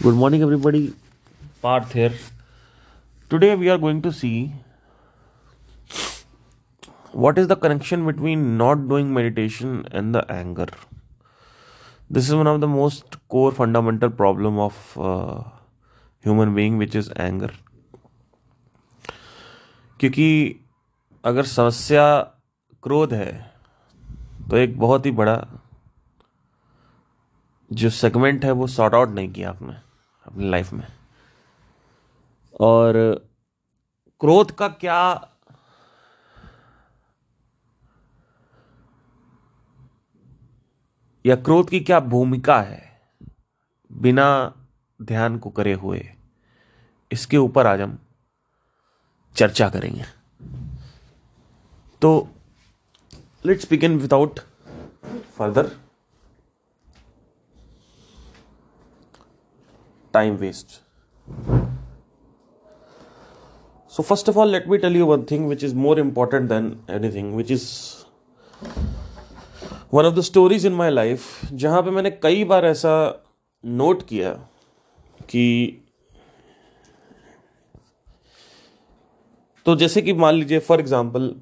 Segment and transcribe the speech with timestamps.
[0.00, 0.80] Good morning everybody
[1.62, 2.12] Parth here
[3.30, 4.30] today we are going to see
[7.14, 10.70] what is the connection between not doing meditation and the anger
[12.12, 17.54] this is one of the most core fundamental problem of human being which is anger
[20.00, 20.30] क्योंकि
[21.24, 22.06] अगर समस्या
[22.82, 23.32] क्रोध है
[24.50, 25.36] तो एक बहुत ही बड़ा
[27.70, 29.87] जो सेगमेंट है वो सॉर्ट आउट नहीं किया आपने
[30.28, 30.86] अपनी लाइफ में।
[32.60, 32.94] और
[34.20, 34.98] क्रोध का क्या
[41.24, 42.86] या क्रोध की क्या भूमिका है
[43.90, 44.28] बिना
[45.00, 46.00] ध्यान को करे हुए,
[47.10, 47.98] इसके ऊपर आज हम
[49.36, 50.04] चर्चा करेंगे।
[52.02, 52.28] तो
[53.44, 54.40] let's begin without
[55.36, 55.70] further
[60.18, 60.80] time waste
[63.92, 66.76] so first of all let me tell you one thing which is more important than
[66.90, 67.66] anything which is
[69.94, 72.94] one of the stories in my life जहाँ पे मैंने कई बार ऐसा
[73.64, 74.32] note किया
[75.30, 75.44] कि
[79.66, 81.34] तो जैसे कि मान लीजिए फॉर एग्ज़ाम्पल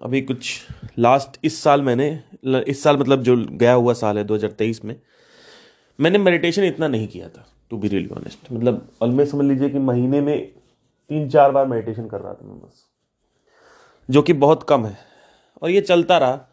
[0.00, 0.50] अभी कुछ
[0.98, 2.08] लास्ट इस साल मैंने,
[2.44, 4.94] इस साल मतलब जो गया हुआ साल है 2023 में,
[5.98, 9.78] मैंने मेडिटेशन इतना नहीं किया था। टू बी रियली ऑनेस्ट मतलब ऑलमोस्ट समझ लीजिए कि
[9.78, 10.52] महीने में
[11.10, 12.86] तीन चार बार मेडिटेशन कर रहा था मैं बस
[14.10, 14.96] जो कि बहुत कम है।
[15.62, 16.46] और ये चलता रहा।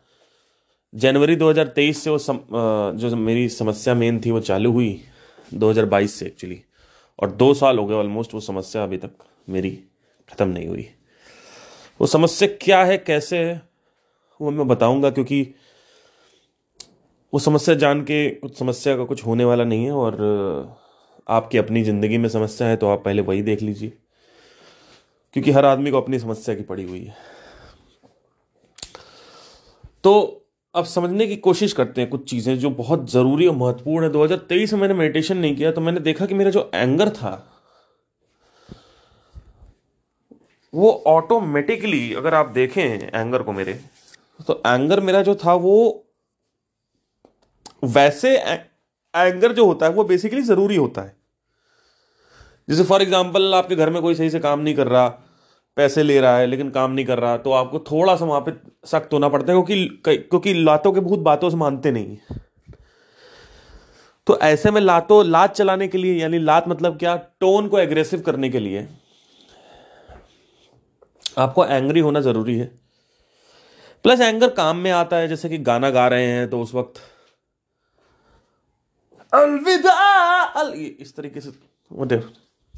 [0.93, 2.39] जनवरी 2023 से वो सम,
[2.95, 5.01] जो मेरी समस्या मेन थी वो चालू हुई
[5.53, 6.61] 2022 से एक्चुअली
[7.19, 9.11] और दो साल हो गए ऑलमोस्ट वो समस्या अभी तक
[9.49, 9.71] मेरी
[10.29, 10.87] ख़त्म नहीं हुई।
[12.01, 13.61] वो समस्या क्या है कैसे है
[14.41, 15.41] वो मैं बताऊँगा क्योंकि
[17.33, 20.17] वो समस्या जान के कुछ समस्या का कुछ होने वाला नहीं है और
[21.27, 23.93] आपकी अपनी ज़िंदगी में समस्या है तो आप पहले वही देख लीजिए।
[25.35, 27.15] क्योंकि हर आदमी को अपनी समस्या की पड़ी हुई है।
[30.03, 30.43] तो
[30.75, 34.73] अब समझने की कोशिश करते हैं कुछ चीज़ें जो बहुत ज़रूरी और महत्वपूर्ण है। 2023
[34.73, 37.53] में मैंने मेडिटेशन नहीं किया तो मैंने देखा कि मेरा जो एंगर था,
[40.73, 43.79] वो ऑटोमेटिकली अगर आप देखें एंगर को मेरे
[44.47, 46.03] तो एंगर मेरा जो था, वो
[47.85, 51.15] वैसे एंगर जो होता है, वो बेसिकली ज़रूरी होता है।
[52.67, 55.07] जैसे फॉर एग्ज़ाम्पल आपके घर में कोई सही से काम नहीं कर रहा
[55.77, 58.51] पैसे ले रहा है लेकिन काम नहीं कर रहा तो आपको थोड़ा सा वहाँ पे
[58.87, 62.17] सख्त होना पड़ता है क्योंकि क्योंकि लातों के बहुत बातों से मानते नहीं
[64.27, 67.15] तो ऐसे में लातों लात चलाने के लिए यानी लात मतलब क्या?
[67.39, 68.87] टोन को एग्रेसिव करने के लिए।
[71.37, 72.65] आपको एंग्री होना ज़रूरी है।
[74.05, 76.99] प्लस एंगर काम में आता है जैसे कि गाना गा रहे हैं तो उस वक्त
[79.33, 79.93] अलविदा
[80.43, 81.51] अल, इस तरीके से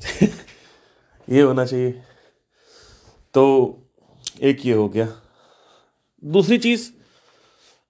[1.29, 1.91] ये होना चाहिए।
[3.33, 3.43] तो
[4.41, 5.07] एक ये हो गया।
[6.23, 6.89] दूसरी चीज़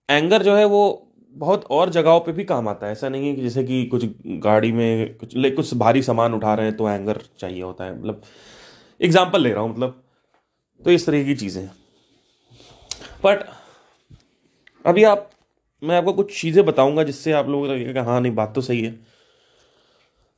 [0.09, 0.81] एंगर जो है वो
[1.35, 4.05] बहुत और जगहों पे भी काम आता है। ऐसा नहीं है कि जैसे कि कुछ
[4.43, 7.99] गाड़ी में कुछ ले कुछ भारी सामान उठा रहे हैं तो एंगर चाहिए होता है।
[7.99, 8.21] मतलब
[9.01, 10.03] एग्ज़ाम्पल ले रहा हूँ मतलब।
[10.83, 11.71] तो इस तरह की चीज़ें। हैं
[13.23, 13.43] बट
[14.85, 15.29] अभी आप,
[15.83, 18.81] मैं आपको कुछ चीज़ें बताऊँगा जिससे आप लोगों को लगेगा हाँ नहीं, बात तो सही
[18.81, 18.91] है।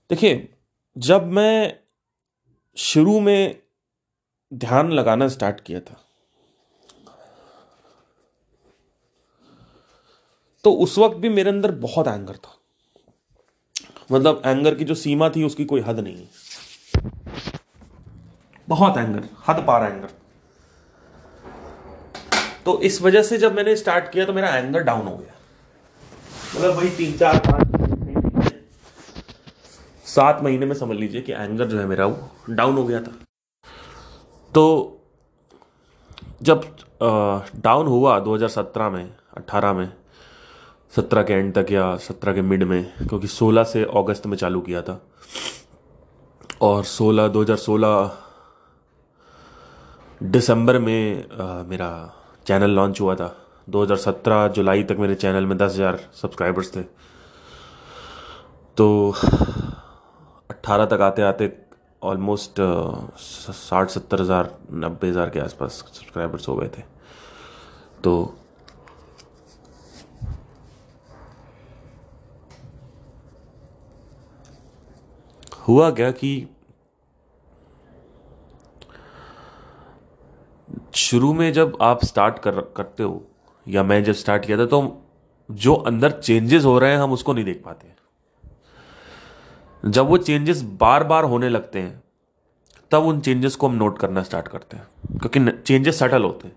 [0.10, 0.48] देखिए
[0.96, 1.80] जब मैं
[2.78, 3.62] शुरू में
[4.52, 5.96] ध्यान लगाना स्टार्ट किया था
[10.64, 12.58] तो उस वक्त भी मेरे अंदर बहुत एंगर था।
[14.12, 16.26] मतलब एंगर की जो सीमा थी, उसकी कोई हद नहीं।
[18.68, 20.10] बहुत एंगर हद पार एंगर
[22.66, 25.34] तो इस वजह से जब मैंने स्टार्ट किया तो मेरा एंगर डाउन हो गया।
[26.56, 27.81] मतलब वही तीन, चार, पाँच
[30.16, 33.12] सात महीने में समझ लीजिए कि एंगर जो है मेरा वो डाउन हो गया था।
[34.54, 34.64] तो
[36.42, 36.64] जब
[37.56, 39.92] डाउन हुआ 2017 में 18 में
[40.94, 44.62] 17 के एंड तक या 17 के मिड में क्योंकि 16 से अगस्त में चालू
[44.62, 45.00] किया था।
[46.62, 48.12] और 16 2016
[50.24, 51.90] दिसंबर में आ, मेरा
[52.48, 53.36] चैनल लॉन्च हुआ था।
[53.70, 56.82] 2017 जुलाई तक मेरे चैनल में 10,000 सब्सक्राइबर्स थे।
[58.78, 59.14] तो
[60.62, 61.50] अट्ठारह तक आते आते
[62.02, 62.60] ऑलमोस्ट
[63.18, 66.82] साठ, सत्तर हज़ार, नब्बे हज़ार के आसपास सब्सक्राइबर्स हो गए थे।
[68.04, 68.14] तो
[75.68, 76.48] हुआ क्या कि
[80.96, 83.24] शुरू में जब आप स्टार्ट कर, करते हो,
[83.66, 84.82] या मैं जब स्टार्ट किया था तो
[85.50, 88.00] जो अंदर चेंजेस हो रहे हैं, हम उसको नहीं देख पाते
[89.84, 92.02] जब वो चेंजेस बार बार होने लगते हैं,
[92.92, 94.88] तब उन चेंजेस को हम नोट करना स्टार्ट करते हैं,
[95.20, 96.56] क्योंकि चेंजेस सटल होते हैं।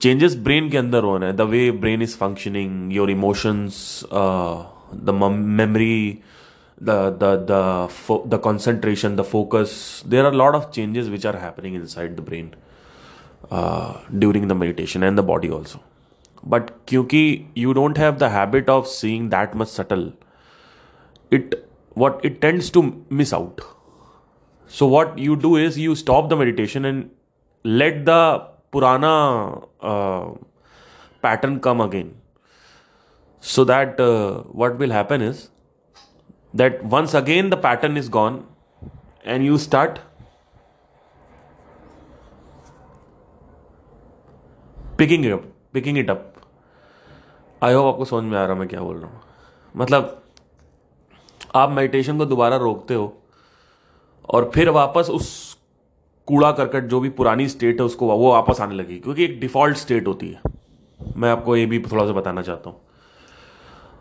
[0.00, 4.00] चेंजेस ब्रेन के अंदर हो रहे हैं the way brain is functioning your emotions
[4.94, 5.10] the
[5.58, 6.18] memory
[6.78, 12.50] the concentration the focus there are lot of changes which are happening inside the brain
[14.18, 15.80] during the meditation and the body also
[16.44, 17.22] but क्योंकि
[17.58, 20.10] you don't have the habit of seeing that much subtle
[21.32, 21.54] it
[21.94, 23.60] what it tends to miss out
[24.66, 27.10] so what you do is you stop the meditation and
[27.64, 28.20] let the
[28.70, 30.30] purana uh,
[31.20, 32.14] pattern come again
[33.40, 35.50] so that uh, what will happen is
[36.54, 38.44] that once again the pattern is gone
[39.24, 40.00] and you start
[44.98, 45.44] picking it up
[45.74, 46.32] picking it up
[47.62, 49.20] I hope आपको समझ में आ रहा मैं क्या बोल रहा हूँ
[49.76, 50.21] मतलब
[51.54, 53.12] आप मेडिटेशन को दोबारा रोकते हो
[54.28, 55.30] और फिर वापस उस
[56.28, 59.76] कूड़ा करकट जो भी पुरानी स्टेट है उसको वो वापस आने लगी क्योंकि एक डिफ़ॉल्ट
[59.76, 60.40] स्टेट होती है।
[61.16, 62.80] मैं आपको ये भी थोड़ा सा बताना चाहता हूँ।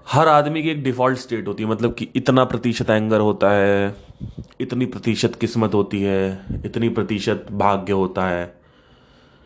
[0.07, 3.95] हर आदमी की एक डिफ़ॉल्ट स्टेट होती है मतलब कि इतना प्रतिशत एंगर होता है,
[4.61, 8.43] इतनी प्रतिशत किस्मत होती है, इतनी प्रतिशत भाग्य होता है।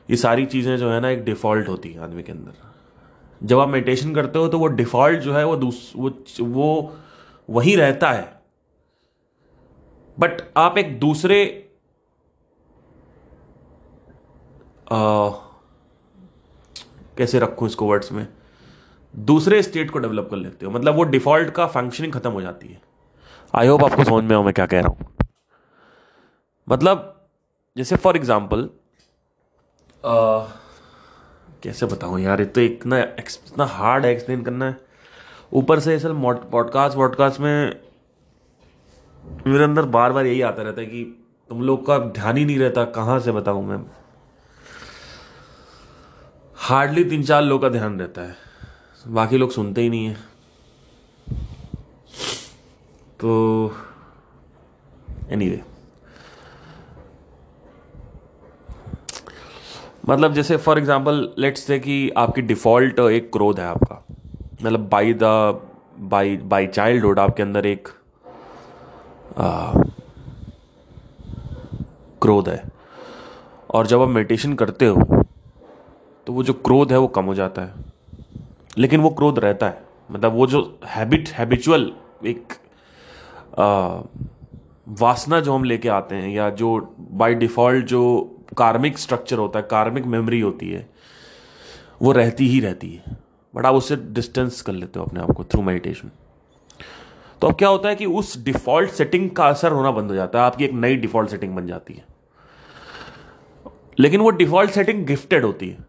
[0.10, 3.70] ये सारी चीज़ें जो है ना एक डिफ़ॉल्ट होती है आदमी के अंदर। जब आप
[3.70, 6.12] मेडिटेशन करते हो तो वो डिफ़ॉल्ट जो है वो दूस, वो
[6.42, 6.96] वो
[7.50, 8.34] वहीं रहता है।
[10.18, 11.44] बट आप एक दूसरे
[14.88, 15.30] आ,
[17.18, 18.28] कैसे रखूँ इसको वर्ड्स में?
[19.14, 22.68] दूसरे स्टेट को डेवलप कर लेते हो। मतलब वो डिफ़ॉल्ट का फंक्शनिंग खत्म हो जाती
[22.68, 22.82] है।
[23.54, 25.14] आई होप आपको समझ में आओ मैं क्या कह रहा हूँ।
[26.68, 27.12] मतलब
[27.76, 28.70] जैसे फॉर एग्ज़ाम्पल
[31.64, 34.78] कैसे बताऊँ यार ये तो इतना इतना हार्ड है एक्सप्लेन करना। है
[35.56, 36.14] ऊपर से सर
[36.52, 37.80] पॉडकास्ट वॉडकास्ट में
[39.48, 42.60] मेरे अंदर बार बार यही आता रहता है कि तुम लोग का ध्यान ही नहीं
[42.60, 43.86] रहता कहाँ से बताऊँ मैं।
[46.56, 48.36] हार्डली तीन चार लोग का ध्यान रहता है।
[49.08, 50.18] बाकी लोग सुनते ही नहीं है।
[53.20, 53.72] तो
[55.30, 55.76] एनीवे anyway.
[60.10, 64.15] मतलब जैसे फॉर एग्जांपल लेट्स से कि आपकी डिफ़ॉल्ट एक क्रोध है आपका।
[64.62, 65.24] मतलब by the
[66.02, 67.88] by by childhood आपके अंदर एक
[72.22, 72.64] क्रोध है।
[73.70, 75.24] और जब आप मेडिटेशन करते हो
[76.28, 77.74] तो वो जो क्रोध है वो कम हो जाता है।
[78.78, 81.92] लेकिन वो क्रोध रहता है। मतलब वो जो हैबिट हैबिचुअल
[82.26, 82.54] एक
[83.60, 84.02] आ,
[85.00, 86.78] वासना जो हम लेके आते हैं या जो
[87.12, 88.02] बाय डिफ़ॉल्ट जो
[88.58, 90.88] कार्मिक स्ट्रक्चर होता है कार्मिक मेमोरी होती है
[92.02, 93.18] वो रहती ही रहती है।
[93.56, 96.12] बट आप उससे डिस्टेंस कर लेते हो अपने आप को थ्रू मेडिटेशन
[97.42, 100.40] तो अब क्या होता है कि उस डिफ़ॉल्ट सेटिंग का असर होना बंद हो जाता
[100.40, 102.04] है, आपकी एक नई डिफ़ॉल्ट सेटिंग बन जाती है.
[104.00, 105.86] लेकिन वो डिफ़ॉल्ट सेटिंग गिफ्टेड होती है.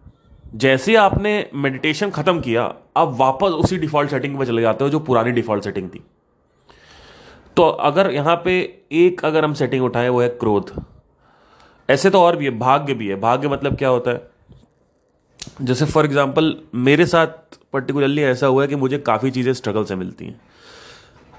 [0.55, 2.63] जैसे आपने मेडिटेशन खत्म किया,
[2.97, 6.03] आप वापस उसी डिफ़ॉल्ट सेटिंग में चले जाते हो जो पुरानी डिफ़ॉल्ट सेटिंग थी.
[7.57, 8.59] तो अगर यहाँ पे
[8.95, 10.73] एक अगर हम सेटिंग उठाएँ, वो है क्रोध.
[11.89, 13.21] ऐसे तो और भी है, भाग्य भी है.
[13.21, 14.29] भाग्य मतलब क्या होता है?
[15.63, 17.46] जैसे फॉर एग्ज़ाम्पल मेरे साथ
[17.77, 20.41] पर्टिकुलरली ऐसा हुआ है कि मुझे काफ़ी चीज़ें स्ट्रगल से मिलती हैं।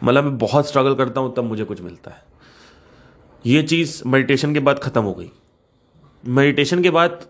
[0.02, 2.26] मतलब मैं बहुत स्ट्रगल करता हूँ, तब मुझे कुछ मिलता है।
[3.46, 5.32] ये चीज़ मेडिटेशन के बाद ख़त्म हो गई।
[6.24, 7.26] मेडिटेशन के बाद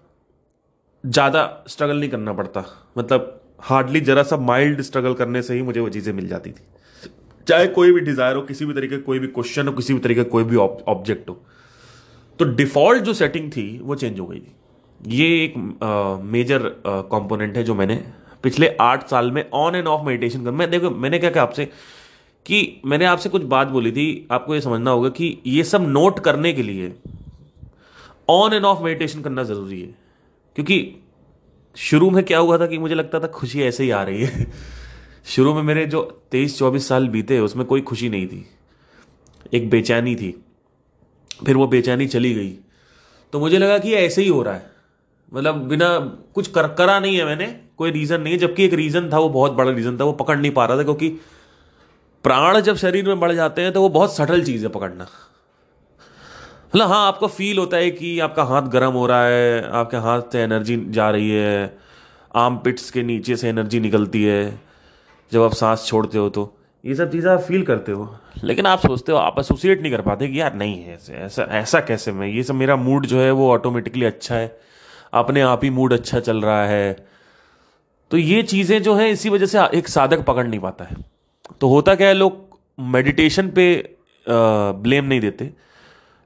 [1.03, 2.63] ज़्यादा स्ट्रगल नहीं करना पड़ता।
[2.97, 7.09] मतलब हार्डली ज़रा सा माइल्ड स्ट्रगल करने से ही मुझे वो चीज़ें मिल जाती थी।
[7.47, 10.23] चाहे कोई भी डिज़ायर हो, किसी भी तरीके, कोई भी क्वेश्चन हो, किसी भी तरीके,
[10.25, 11.37] कोई भी ऑब्जेक्ट हो।
[12.39, 14.55] तो डिफ़ॉल्ट जो सेटिंग थी, वो चेंज हो गई। थी
[15.11, 15.53] ये एक
[16.25, 17.95] मेजर कंपोनेंट है जो मैंने
[18.47, 21.65] पिछले आठ साल में ऑन एंड ऑफ़ मेडिटेशन कर मैं देखो, मैंने क्या कहा आपसे
[22.45, 26.19] कि मैंने आपसे कुछ बात बोली थी, आपको ये समझना होगा कि ये सब नोट
[26.19, 26.95] करने के लिए
[28.29, 29.87] ऑन एंड ऑफ़ मेडिटेशन करना ज़रूरी है।
[30.55, 30.95] क्योंकि
[31.75, 34.51] शुरू में क्या हुआ था कि मुझे लगता था खुशी ऐसे ही आ रही है।
[35.25, 38.49] शुरू में मेरे जो तेईस चौबीस साल बीते उसमें कोई खुशी नहीं थी।
[39.53, 40.45] एक बेचैनी थी।
[41.45, 42.57] फिर वो बेचैनी चली गई।
[43.33, 44.71] तो मुझे लगा कि ऐसे ही हो रहा है।
[45.33, 45.99] मतलब बिना
[46.35, 49.29] कुछ कर करा नहीं है मैंने। कोई रीज़न नहीं है, जबकि एक रीज़न था, वो
[49.29, 51.09] बहुत बड़ा रीज़न था, वो पकड़ नहीं पा रहा था, क्योंकि
[52.23, 55.03] प्राण जब शरीर में बढ़ जाते हैं तो वो बहुत सटल चीज़ है पकड़ना।
[56.75, 60.21] मतलब हाँ आपको फील होता है कि आपका हाथ गर्म हो रहा है, आपके हाथ
[60.21, 61.77] से एनर्जी जा रही है,
[62.35, 64.59] आम पिट्स के नीचे से एनर्जी निकलती है,
[65.31, 66.53] जब आप सांस छोड़ते हो तो।
[66.85, 70.01] ये सब चीज़ें आप फील करते हो। लेकिन आप सोचते हो, आप एसोसिएट नहीं कर
[70.01, 72.27] पाते कि यार नहीं है, ऐसे, ऐसा ऐसा कैसे मैं?
[72.27, 74.59] ये सब मेरा मूड जो है, वो ऑटोमेटिकली अच्छा है।
[75.13, 77.06] अपने आप ही मूड अच्छा चल रहा है।
[78.11, 80.95] तो ये चीज़ें जो है, इसी वजह से एक साधक पकड़ नहीं पाता है।
[81.61, 83.97] तो होता क्या है, लोग मेडिटेशन पे
[84.27, 85.49] ब्लेम नहीं देते।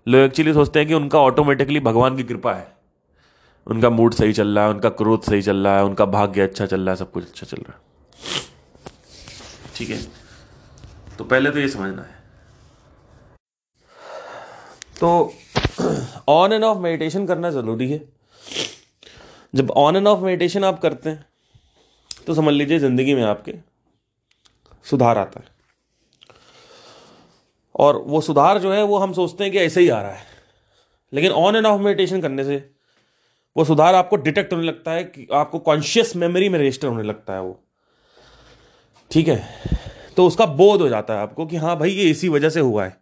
[0.08, 2.68] लोग एक्चुअली सोचते हैं कि उनका ऑटोमेटिकली भगवान की कृपा है।
[3.68, 6.66] उनका मूड सही चल रहा है, उनका क्रोध सही चल रहा है, उनका भाग्य अच्छा
[6.66, 7.80] चल रहा है, सब कुछ अच्छा चल रहा है।
[9.76, 10.00] ठीक है?
[11.18, 12.20] तो पहले तो ये समझना है।
[15.00, 15.34] तो
[16.30, 18.02] ऑन एंड ऑफ़ मेडिटेशन करना ज़रूरी है।
[19.54, 21.26] जब ऑन एंड ऑफ़ मेडिटेशन आप करते हैं
[22.28, 23.54] तो समझ लीजिए ज़िंदगी में आपके
[24.86, 25.46] सुधार आता है।
[27.76, 30.30] और वो सुधार जो है, वो हम सोचते हैं कि ऐसे ही आ रहा है।
[31.14, 32.70] लेकिन ऑन एंड ऑफ़ मेडिटेशन करने से
[33.56, 37.34] वो सुधार आपको डिटेक्ट होने लगता है कि आपको कॉन्शियस मेमोरी में रजिस्टर होने लगता
[37.34, 37.60] है वो।
[39.12, 39.44] ठीक है?
[40.18, 42.86] तो उसका बोध हो जाता है आपको कि हाँ भाई, ये इसी वजह से हुआ
[42.86, 42.96] है।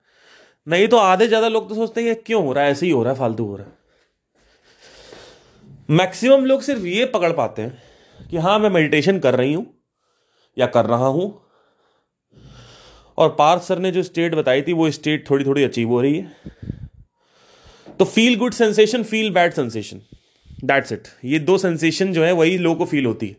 [0.68, 3.04] नहीं तो आधे ज़्यादा लोग तो सोचते हैं क्यों हो रहा है, ऐसे ही हो
[3.04, 3.78] रहा है, फालतू हो रहा है।
[5.90, 7.82] मैक्सिमम लोग सिर्फ़ ये पकड़ पाते हैं
[8.32, 9.66] कि हाँ मैं मेडिटेशन कर रही हूँ
[10.58, 11.30] या कर रहा हूँ।
[13.18, 16.18] और पार्थ सर ने जो स्टेट बताई थी, वो स्टेट थोड़ी थोड़ी अचीव हो रही
[16.18, 16.36] है।
[18.00, 20.02] तो feel good sensation feel bad sensation
[20.64, 23.36] that's it ये दो सेंसेशन जो है, वही लोगों को फील होती है।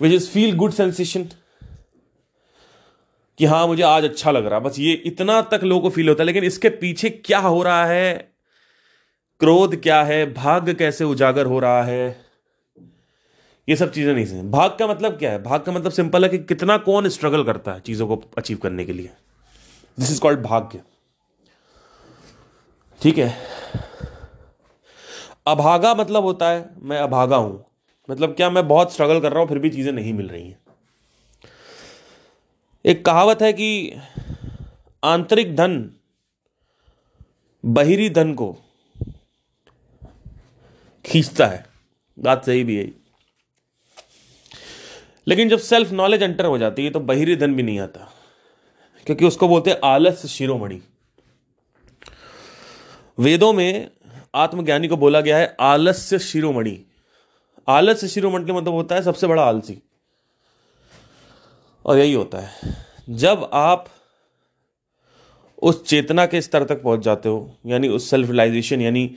[0.00, 1.28] Which is feel good sensation
[3.38, 6.22] कि हाँ मुझे आज अच्छा लग रहा बस ये इतना तक लोगों को फील होता
[6.22, 8.14] है, लेकिन इसके पीछे क्या हो रहा है?
[9.40, 10.32] क्रोध क्या है?
[10.34, 12.31] भाग्य कैसे उजागर हो रहा है?
[13.68, 15.42] ये सब चीज़ें नहीं समझ भाग का मतलब क्या है?
[15.42, 18.84] भाग का मतलब सिंपल है कि कितना कौन स्ट्रगल करता है चीज़ों को अचीव करने
[18.84, 19.10] के लिए।
[19.98, 20.82] दिस इज़ कॉल्ड भाग्य।
[23.00, 23.34] ठीक है?
[25.46, 27.64] अभागा मतलब होता है, मैं अभागा हूँ।
[28.08, 30.58] मतलब क्या मैं बहुत स्ट्रगल कर रहा हूँ, फिर भी चीज़ें नहीं मिल रही हैं।
[32.84, 33.96] एक कहावत है कि
[35.02, 35.90] आंतरिक धन,
[37.64, 38.56] बहिरी धन को
[41.04, 41.64] खींचता है।
[42.18, 43.01] बात सही भी है।
[45.28, 48.12] लेकिन जब सेल्फ नॉलेज एंटर हो जाती है तो बहिरी धन भी नहीं आता।
[49.06, 50.80] क्योंकि उसको बोलते हैं आलस शिरोमणि।
[53.18, 53.90] वेदों में
[54.34, 56.84] आत्मज्ञानी को बोला गया है आलस्य शिरोमणि।
[57.68, 59.82] आलस्य शिरोमणि का मतलब होता है सबसे बड़ा आलसी।
[61.86, 62.76] और यही होता है।
[63.10, 63.86] जब आप
[65.62, 69.16] उस चेतना के स्तर तक पहुँच जाते हो, यानी उस सेल्फ रिलाइजेशन यानी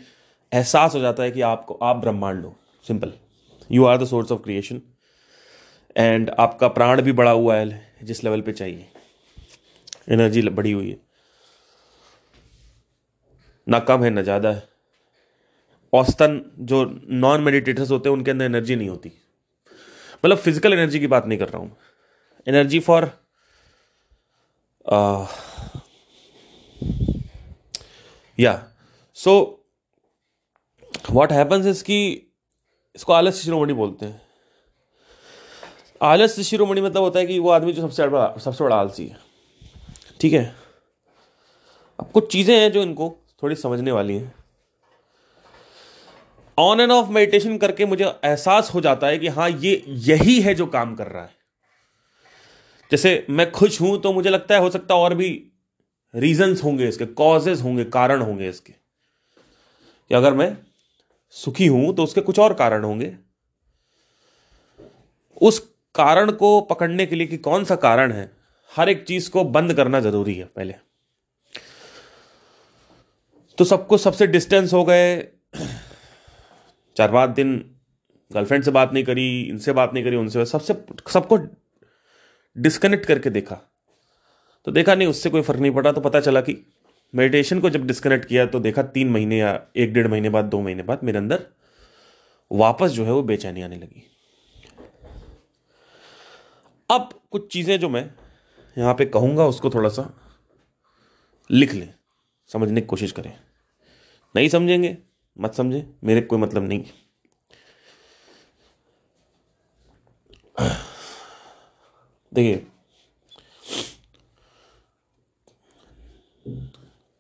[0.54, 2.56] एहसास हो जाता है कि आपको, आप ब्रह्मांड हो।
[2.88, 3.14] Simple
[3.72, 4.82] you are the source of creation
[5.96, 8.88] and आपका प्राण भी बढ़ा हुआ है, जिस लेवल पे चाहिए।
[10.12, 10.98] एनर्जी बढ़ी हुई है।
[13.68, 14.68] ना कम है, ना ज़्यादा है।
[15.94, 19.12] औसतन जो नॉन मेडिटेटर्स होते हैं, उनके अंदर एनर्जी नहीं होती।
[20.24, 21.76] मतलब फ़िज़िकल एनर्जी की बात नहीं कर रहा हूँ।
[22.48, 23.10] एनर्जी फॉर
[28.38, 28.54] या
[29.18, 29.34] सो
[31.10, 31.98] व्हाट हैपन्स इज़ कि
[32.96, 34.22] इसको आलस्य शिरोमणि बोलते हैं।
[36.02, 39.18] आलस्य शिरोमणि मतलब होता है कि वो आदमी जो सबसे बड़ा सबसे बड़ा आलसी है।
[40.22, 40.56] ठीक है?
[42.00, 44.34] अब कुछ चीज़ें हैं जो इनको थोड़ी समझने वाली हैं।
[46.58, 50.54] ऑन एंड ऑफ़ मेडिटेशन करके मुझे एहसास हो जाता है कि हाँ ये यही है
[50.56, 51.34] जो काम कर रहा है।
[52.92, 55.30] जैसे मैं खुश हूँ तो मुझे लगता है हो सकता और भी
[56.14, 58.74] रीजंस होंगे इसके कॉजेज होंगे, कारण होंगे इसके।
[60.12, 60.56] कि अगर मैं
[61.36, 63.16] सुखी हूँ तो उसके कुछ और कारण होंगे।
[65.42, 65.60] उस
[65.96, 68.30] कारण को पकड़ने के लिए कि कौन सा कारण है,
[68.72, 70.74] हर एक चीज़ को बंद करना ज़रूरी है पहले।
[73.58, 75.16] तो सबको सबसे डिस्टेंस हो गए।
[76.96, 77.58] चार पाँच दिन
[78.32, 80.74] गर्लफ्रेंड से बात नहीं करी, इनसे बात नहीं करी, उनसे सबसे
[81.14, 81.38] सबको
[82.56, 83.56] डिस्कनेक्ट करके देखा।
[84.68, 86.58] तो देखा नहीं, उससे कोई फ़र्क नहीं पड़ा तो पता चला कि
[87.14, 90.62] मेडिटेशन को जब डिस्कनेक्ट किया तो देखा तीन महीने या एक डेढ़ महीने बाद, दो
[90.62, 91.46] महीने बाद मेरे अंदर
[92.52, 94.04] वापस जो है वो बेचैनी आने लगी।
[96.90, 98.10] अब कुछ चीज़ें जो मैं
[98.78, 100.10] यहाँ पे कहूँगा, उसको थोड़ा सा
[101.50, 101.94] लिख लें,
[102.50, 103.34] समझने की कोशिश करें।
[104.36, 104.98] नहीं समझेंगे,
[105.38, 106.84] मत समझे, मेरे कोई मतलब नहीं।
[112.34, 112.66] देखिए,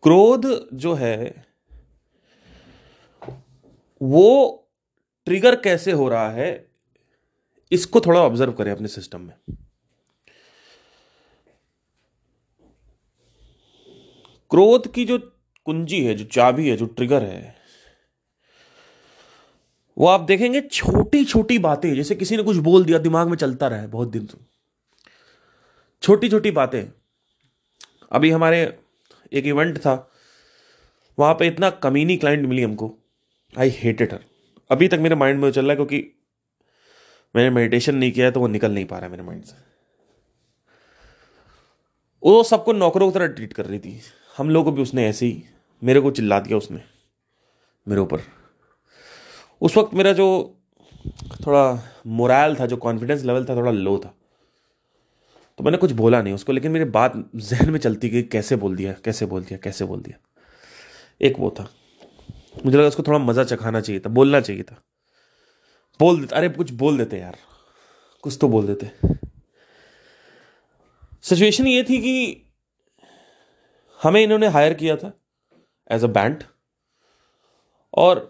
[0.03, 1.45] क्रोध जो है,
[4.01, 4.61] वो
[5.27, 6.51] ट्रिगर कैसे हो रहा है
[7.75, 9.35] इसको थोड़ा ऑब्ज़र्व करें अपने सिस्टम में।
[14.51, 15.17] क्रोध की जो
[15.67, 17.55] कुंजी है, जो चाबी है, जो ट्रिगर है,
[19.97, 23.67] वो आप देखेंगे छोटी छोटी बातें, जैसे किसी ने कुछ बोल दिया, दिमाग में चलता
[23.67, 24.37] रहा बहुत दिन से।
[26.03, 26.83] छोटी छोटी बातें।
[28.11, 28.61] अभी हमारे
[29.33, 30.11] एक इवेंट था,
[31.17, 32.93] वहाँ पे इतना कमीनी क्लाइंट मिली हमको।
[33.55, 34.23] आई हेटेड हर
[34.69, 36.24] अभी तक मेरे माइंड में चल रहा है, क्योंकि
[37.35, 39.55] मैंने मेडिटेशन नहीं किया है तो वो निकल नहीं पा रहा मेरे माइंड से।
[42.23, 43.99] वो सबको नौकरों की तरह ट्रीट कर रही थी।
[44.37, 45.43] हम लोगों को भी उसने ऐसे ही,
[45.81, 46.81] मेरे को चिल्ला दिया उसने,
[47.87, 48.21] मेरे ऊपर।
[49.61, 50.27] उस वक्त मेरा जो
[51.45, 54.13] थोड़ा मोरल था, जो कॉन्फिडेंस लेवल था, थोड़ा लो था।
[55.59, 58.75] तो मैंने कुछ बोला नहीं उसको, लेकिन मेरी बात जहन में चलती गई, कैसे बोल
[58.75, 60.17] दिया, कैसे बोल दिया, कैसे बोल दिया।
[61.21, 61.69] एक वो था।
[62.65, 64.81] मुझे लगा उसको थोड़ा मज़ा चखाना चाहिए था, बोलना चाहिए था।
[65.99, 67.37] बोल देते, अरे कुछ बोल देते यार।
[68.23, 68.91] कुछ तो बोल देते।
[71.23, 72.41] सिचुएशन ये थी कि
[73.99, 75.11] हमें इन्होंने हायर किया था
[75.89, 76.43] एज अ बैंड
[77.93, 78.29] और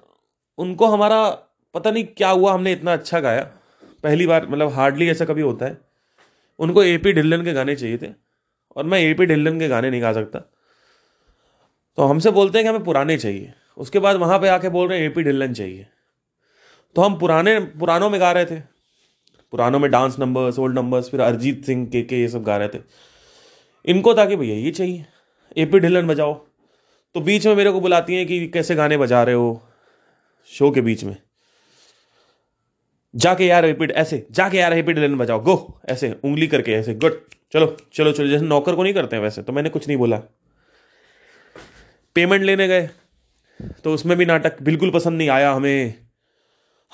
[0.57, 1.29] उनको हमारा
[1.75, 3.43] पता नहीं क्या हुआ, हमने इतना अच्छा गाया।
[4.03, 5.77] पहली बार मतलब हार्डली ऐसा कभी होता है।
[6.59, 8.11] उनको ए पी ढिल्लन के गाने चाहिए थे,
[8.75, 10.39] और मैं ए पी ढिल्लन के गाने नहीं गा सकता।
[11.97, 14.99] तो हमसे बोलते हैं कि हमें पुराने चाहिए। उसके बाद वहाँ पे आके बोल रहे
[14.99, 15.87] हैं ए पी ढिल्लन चाहिए।
[16.95, 18.59] तो हम पुराने, पुरानों में गा रहे थे।
[19.53, 22.67] पुरानों में डांस नंबर्स ओल्ड नंबर्स फिर अरिजीत सिंह के के ये सब गा रहे
[22.67, 22.79] थे।
[23.85, 25.05] इनको था कि भैया, ये चाहिए।
[25.57, 26.33] ए पी ढिल्लन बजाओ।
[27.15, 29.61] तो बीच में मेरे को बुलाती हैं कि कैसे गाने बजा रहे हो
[30.51, 31.15] शो के बीच में।
[33.13, 37.19] जाके यार रिपीट ऐसे, जाके यार रिपीट लेने बजाओ। गो ऐसे, उंगली करके, ऐसे गुड
[37.53, 40.21] चलो चलो चलो, जैसे नौकर को नहीं करते हैं वैसे तो मैंने कुछ नहीं बोला।
[42.15, 42.89] पेमेंट लेने गए
[43.83, 46.04] तो उसमें भी नाटक बिल्कुल पसंद नहीं आया हमें।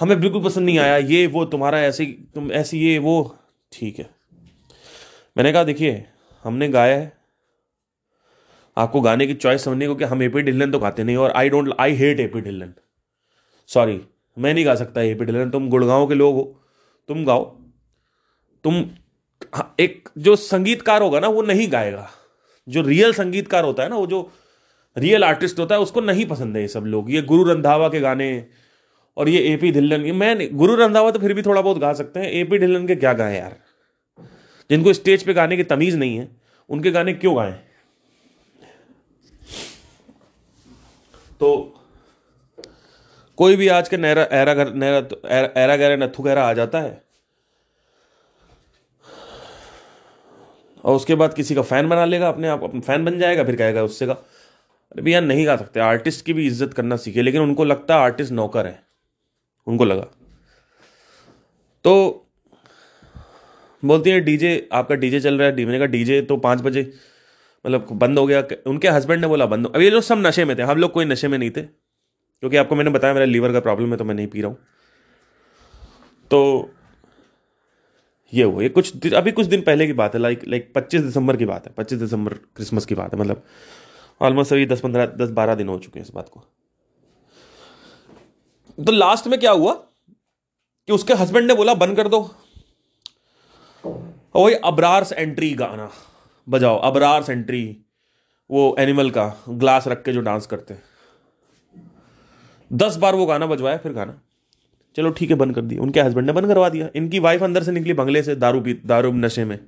[0.02, 2.06] हमें बिल्कुल पसंद नहीं आया ये वो तुम्हारा ऐसी
[2.36, 3.38] तुम ऐसी ये वो।
[3.72, 4.10] ठीक है।
[5.38, 6.06] मैंने कहा देखिए
[6.44, 7.12] हमने गाया है।
[8.78, 11.50] आपको गाने की चॉइस समझने को कि हम एपी ढिल्लन तो गाते नहीं और I
[11.50, 12.74] don't I hate AP Dhillon
[13.70, 14.00] sorry
[14.38, 16.44] मैं नहीं गा सकता ए पी ढिल्लन तुम गुड़गांव के लोग हो
[17.10, 17.44] तुम गाओ।
[18.64, 18.76] तुम
[19.56, 22.10] हाँ, एक जो संगीतकार होगा ना वो नहीं गाएगा।
[22.68, 24.32] जो रियल संगीतकार होता है ना वो जो
[24.98, 28.00] रियल आर्टिस्ट होता है उसको नहीं पसंद है ये सब लोग। ये गुरु रंधावा के
[28.00, 28.30] गाने
[29.18, 32.20] और ये ए पी ढिल्लन मैं गुरु रंधावा तो फिर भी थोड़ा बहुत गा सकते
[32.20, 33.56] हैं। ए पी ढिल्लन के क्या गाए यार?
[34.70, 36.28] जिनको स्टेज पे गाने की तमीज नहीं है,
[36.70, 37.52] उनके गाने क्यों गाए?
[41.40, 41.78] तो
[43.38, 47.02] कोई भी आज के नहरा एरा नथु गहरा आ जाता है,
[50.84, 53.56] और उसके बाद किसी का फ़ैन बना लेगा, अपने आप, अपना फ़ैन बन जाएगा, फिर
[53.56, 57.42] कहेगा उससे का अरे भैया, नहीं गा सकते। आर्टिस्ट की भी इज़्ज़त करना सीखे, लेकिन
[57.42, 58.91] उनको लगता है आर्टिस्ट नौकर है।
[59.68, 60.08] उनको लगा।
[61.86, 62.28] तो
[63.84, 66.82] बोलती है, डीजे, आपका डीजे चल रहा है मैंने कहा, डीजे तो पाँच बजे
[67.66, 70.46] मतलब बंद हो गया। उनके हस्बैंड ने बोला, बंद हो अब ये लोग सब नशे
[70.46, 73.54] में थे, हम लोग कोई नशे में नहीं थे, क्योंकि आपको मैंने बताया, मेरा लीवर
[73.54, 74.58] का प्रॉब्लम है तो मैं नहीं पी रहा हूँ।
[76.32, 76.72] तो
[78.34, 81.38] ये हुआ, ये कुछ अभी कुछ दिन पहले की बात है लाइक लाइक पच्चीस दिसंबर
[81.38, 83.44] की बात है, पच्चीस दिसंबर क्रिसमस की बात है मतलब
[84.22, 86.44] ऑलमोस्ट अभी दस पंद्रह, दस बारह दिन हो चुके हैं इस बात को।
[88.86, 89.74] तो लास्ट में क्या हुआ?
[90.88, 92.36] कि उसके हस्बैंड ने बोला, बंद कर दो।
[94.36, 95.92] वही अबरार्स एंट्री गाना।
[96.50, 97.78] बजाओ, अबरार्स एंट्री
[98.52, 100.84] वो एनिमल का ग्लास रख के जो डांस करते हैं।
[102.74, 104.22] दस बार वो गाना बजवाया, फिर गाना।
[104.96, 107.64] चलो, ठीक है, बंद कर दिया। उनके हस्बैंड ने बंद करवा दिया। इनकी वाइफ अंदर
[107.64, 109.60] से निकली बंगले से, दारू पी, दारू नशे में।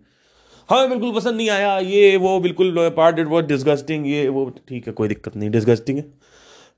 [0.70, 4.88] हमें बिल्कुल पसंद नहीं आया। ये, वो बिल्कुल पार्ट इट वॉज़ डिस्गस्टिंग ये, वो, ठीक
[4.88, 6.06] है, कोई दिक्कत नहीं डिस्गस्टिंग है।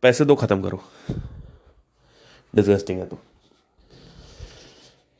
[0.01, 0.83] पैसे दो, खत्म करो।
[2.55, 3.19] डिस्गस्टिंग है तो।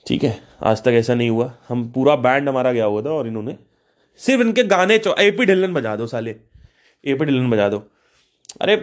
[0.06, 3.28] ठीक है, आज तक ऐसा नहीं हुआ। हम पूरा बैंड हमारा गया हुआ था और
[3.28, 3.58] इन्होंने
[4.20, 7.84] सिर्फ़ इनके गाने चो ए पी ढिल्लन बजा दो साले। ए पी ढिल्लन बजा दो।
[8.62, 8.76] अरे,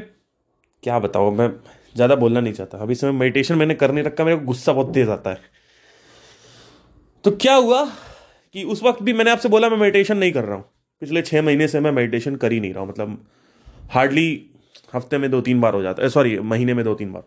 [0.83, 1.49] क्या बताओ मैं
[1.95, 4.93] ज़्यादा बोलना नहीं चाहता। अभी समय मेडिटेशन मैंने कर नहीं रखा, मेरे को गुस्सा बहुत
[4.95, 5.41] तेज आता है।
[7.25, 7.85] तो क्या हुआ
[8.55, 10.65] कि उस वक्त भी मैंने आपसे बोला, मैं मेडिटेशन नहीं कर रहा हूँ।
[11.03, 13.25] पिछले छः महीने से मैं मेडिटेशन कर ही नहीं रहा हूँ। मतलब
[13.91, 14.51] हार्डली
[14.95, 17.23] हफ़्ते में दो तीन बार हो जाता है सॉरी महीने में दो तीन बार।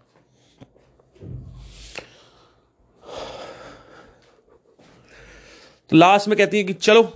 [5.90, 7.12] तो लास्ट में कहती है कि चलो,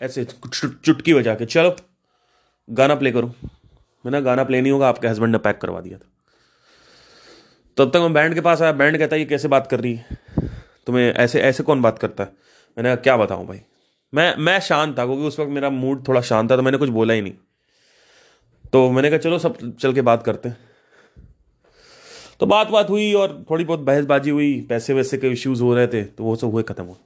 [0.00, 1.76] ऐसे चुटकी बजा के चलो,
[2.68, 3.26] गाना प्ले करो।
[4.06, 6.10] मैंने गाना प्ले नहीं होगा, आपके हस्बैंड ने पैक करवा दिया था।
[7.76, 9.94] तब तक मैं बैंड के पास आया बैंड कहता है, ये कैसे बात कर रही
[9.94, 10.18] है?
[10.86, 12.32] तुम्हें ऐसे ऐसे कौन बात करता है?
[12.76, 13.60] मैंने कहा, क्या बताऊँ भाई?
[14.12, 16.88] मैं मैं शांत था, क्योंकि उस वक्त मेरा मूड थोड़ा शांत था तो मैंने कुछ
[16.88, 17.34] बोला ही नहीं।
[18.72, 20.56] तो मैंने कहा, चलो, सब चल के बात करते हैं।
[22.40, 25.86] तो बात बात हुई और थोड़ी बहुत बहसबाजी हुई पैसे वैसे के इश्यूज़ हो रहे
[25.86, 26.96] थे तो वो सब हुए, ख़त्म हुआ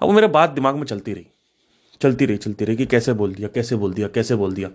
[0.00, 1.26] अब वो मेरे बात दिमाग में चलती रही।
[2.00, 4.70] चलती रही चलती रही कि कैसे बोल दिया, कैसे बोल दिया, कैसे बोल दिया,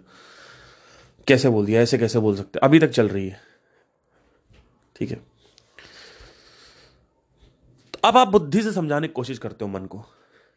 [1.28, 3.40] कैसे बोल दिया, ऐसे कैसे बोल सकते, अभी तक चल रही है।
[4.96, 5.18] ठीक है।
[7.94, 10.04] तो अब आप बुद्धि से समझाने की कोशिश करते हो मन को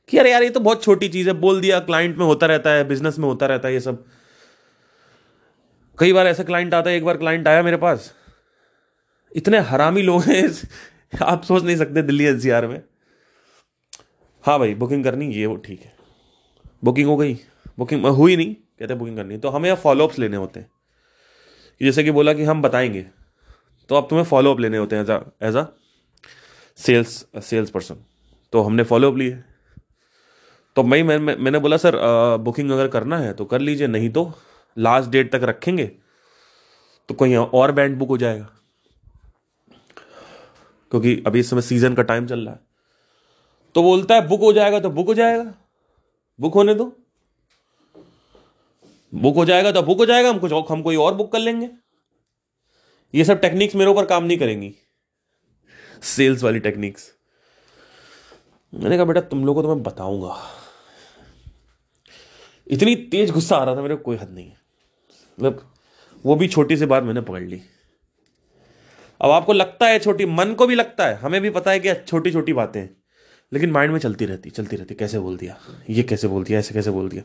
[0.08, 2.70] कि अरे यार, ये तो बहुत छोटी चीज़ है, बोल दिया क्लाइंट में होता रहता
[2.70, 4.04] है बिज़नेस में होता रहता है ये सब।
[5.98, 8.12] कई बार ऐसा क्लाइंट आता है, एक बार क्लाइंट आया मेरे पास।
[9.32, 10.48] इतने हरामी लोग हैं,
[11.22, 12.82] आप सोच नहीं सकते दिल्ली एनसीआर में।
[14.44, 15.92] हाँ भाई बुकिंग करनी ये वो ठीक है।
[16.84, 17.34] बुकिंग हो गई।
[17.78, 20.70] बुकिंग हुई नहीं कहते बुकिंग करनी तो हमें फॉलोअप्स लेने होते हैं।
[21.80, 23.04] जैसे कि बोला कि हम बताएँगे
[23.90, 25.02] तो अब तुम्हें फॉलोअप लेने होते हैं
[25.42, 25.64] as a
[26.78, 27.96] sales sales person
[28.52, 29.42] तो हमने फॉलोअप लिए
[30.76, 33.86] तो भाई मैं, मैं मैंने बोला सर आ, बुकिंग अगर करना है तो कर लीजिए
[33.86, 34.32] नहीं तो
[34.76, 35.86] लास्ट डेट तक रखेंगे
[37.08, 38.48] तो कहीं और बैंड बुक हो जाएगा।
[40.92, 42.60] क्योंकि अभी इस समय सीज़न का टाइम चल रहा है।
[43.74, 45.54] तो बोलता है, बुक हो जाएगा तो बुक हो जाएगा।
[46.40, 46.96] बुक होने दो।
[49.14, 51.70] बुक हो जाएगा तो बुक हो जाएगा, हम कुछ हम कोई और बुक कर लेंगे।
[53.14, 54.74] ये सब टेक्निक्स मेरे ऊपर काम नहीं करेंगी।
[56.02, 57.12] सेल्स वाली टेक्निक्स
[58.74, 60.36] मैंने कहा, बेटा, तुम लोगों को तो मैं बताऊँगा।
[62.66, 64.56] इतनी तेज गुस्सा आ रहा था मेरे कोई हद नहीं है।
[65.40, 65.74] मतलब
[66.24, 67.62] वो भी छोटी सी बात मैंने पकड़ ली।
[69.20, 71.94] अब आपको लगता है, छोटी, मन को भी लगता है, हमें भी पता है कि
[71.94, 73.01] छोटी छोटी बातें हैं।
[73.52, 75.56] लेकिन माइंड में चलती रहती चलती रहती, कैसे बोल दिया,
[75.90, 77.22] ये कैसे बोल दिया, ऐसे कैसे बोल दिया।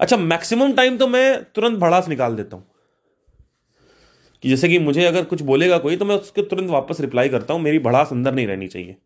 [0.00, 2.64] अच्छा मैक्सिमम टाइम तो मैं तुरंत भड़ास निकाल देता हूँ।
[4.42, 7.54] कि जैसे कि मुझे अगर कुछ बोलेगा कोई तो मैं उसके तुरंत वापस रिप्लाई करता
[7.54, 8.96] हूँ, मेरी भड़ास अंदर नहीं रहनी चाहिए।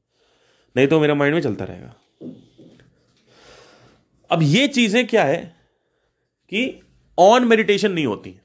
[0.77, 1.95] नहीं तो मेरा माइंड में चलता रहेगा।
[4.31, 5.57] अब ये चीज़ें क्या है
[6.53, 6.81] कि
[7.19, 8.45] ऑन मेडिटेशन नहीं होती है।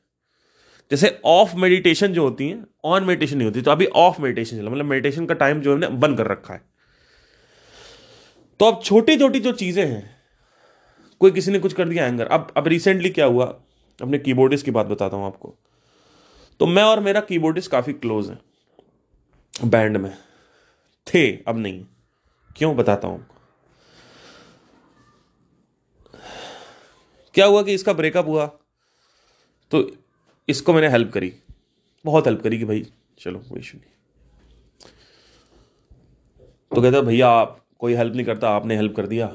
[0.92, 4.70] जैसे ऑफ़ मेडिटेशन जो होती है ऑन मेडिटेशन नहीं होती तो अभी ऑफ़ मेडिटेशन चला
[4.70, 6.71] मतलब मेडिटेशन का टाइम जो है बंद कर रखा है।
[8.62, 10.18] तो अब छोटी छोटी जो चीज़ें हैं,
[11.22, 13.46] कोई किसी ने कुछ कर दिया एंगर अब अब रिसेंटली क्या हुआ?
[14.00, 15.54] अपने कीबोर्डिस्ट की बात बताता हूँ आपको।
[16.60, 18.40] तो मैं और मेरा कीबोर्डिस्ट काफ़ी क्लोज है
[19.66, 20.18] बैंड में।
[21.08, 21.86] थे, अब नहीं।
[22.56, 23.26] क्यों बताता हूँ
[27.36, 28.46] क्या हुआ कि इसका ब्रेकअप हुआ?
[29.72, 29.92] तो
[30.48, 31.34] इसको मैंने हेल्प करी।
[32.06, 32.86] बहुत हेल्प करी कि भाई,
[33.20, 33.92] चलो, कोई इशू नहीं।
[36.76, 39.32] तो कहता, भैया, आप कोई हेल्प नहीं करता, आपने हेल्प कर दिया।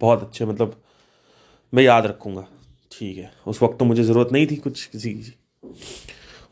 [0.00, 0.80] बहुत अच्छे मतलब
[1.72, 2.46] मैं याद रखूँगा।
[2.92, 5.32] ठीक है, उस वक्त तो मुझे ज़रूरत नहीं थी कुछ किसी की।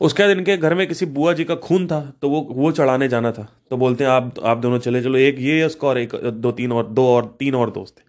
[0.01, 3.09] उसके बाद इनके घर में किसी बुआ जी का खून था तो वो वो चढ़ाने
[3.09, 6.15] जाना था। तो बोलते हैं, आप आप दोनों चले, चलो, एक ये उसका और एक,
[6.15, 8.09] दो, तीन और, दो और, तीन और दोस्त थे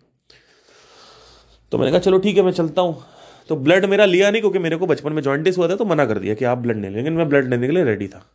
[1.71, 3.03] तो मैंने कहा, चलो ठीक है, मैं चलता हूँ।
[3.49, 6.05] तो ब्लड मेरा लिया नहीं, क्योंकि मेरे को बचपन में जॉइंटिस हुआ था तो मना
[6.05, 8.25] कर दिया कि आप ब्लड नहीं लेकिन मैं ब्लड लेने के लिए रेडी था।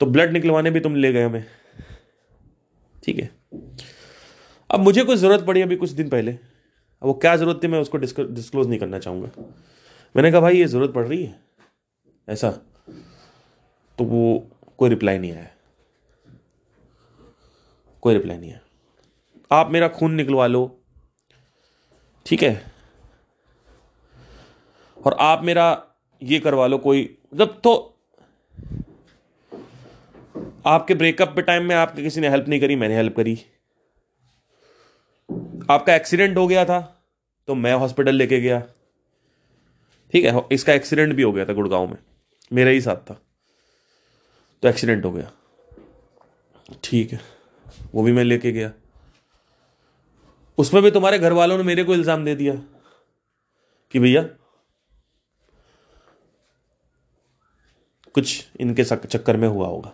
[0.00, 1.44] तो ब्लड निकलवाने भी तुम ले गए हमें।
[3.04, 3.30] ठीक है।
[4.70, 7.78] अब मुझे कोई ज़रूरत पड़ी अभी कुछ दिन पहले। अब वो क्या ज़रूरत थी, मैं
[7.78, 9.30] उसको डिस्क्लोज नहीं करना चाहूँगा।
[10.16, 11.40] मैंने कहा, भाई, ये ज़रूरत पड़ रही है।
[12.28, 12.50] ऐसा।
[13.98, 15.50] तो वो कोई रिप्लाई नहीं आया।
[18.02, 18.60] कोई रिप्लाई नहीं आया।
[19.52, 20.84] आप मेरा खून निकलवा लो।
[22.26, 22.64] ठीक है।
[25.06, 25.86] और आप मेरा
[26.22, 27.90] ये करवा लो, कोई जब तो
[30.66, 33.34] आपके ब्रेकअप पे टाइम में आपके किसी ने हेल्प नहीं करी, मैंने हेल्प करी।
[35.70, 36.80] आपका एक्सीडेंट हो गया था
[37.48, 38.62] तो मैं हॉस्पिटल लेके गया।
[40.14, 41.96] ठीक है इसका एक्सीडेंट भी हो गया था गुड़गांव में,
[42.50, 43.20] मेरा ही साथ था
[44.62, 45.30] तो एक्सीडेंट हो गया।
[46.84, 47.20] ठीक है,
[47.94, 48.70] वो भी मैं लेके गया।
[50.58, 52.54] उसमें भी तुम्हारे घर वालों ने मेरे को इल्ज़ाम दे दिया
[53.94, 54.22] कि भैया,
[58.14, 59.92] कुछ इनके चक्कर में हुआ होगा।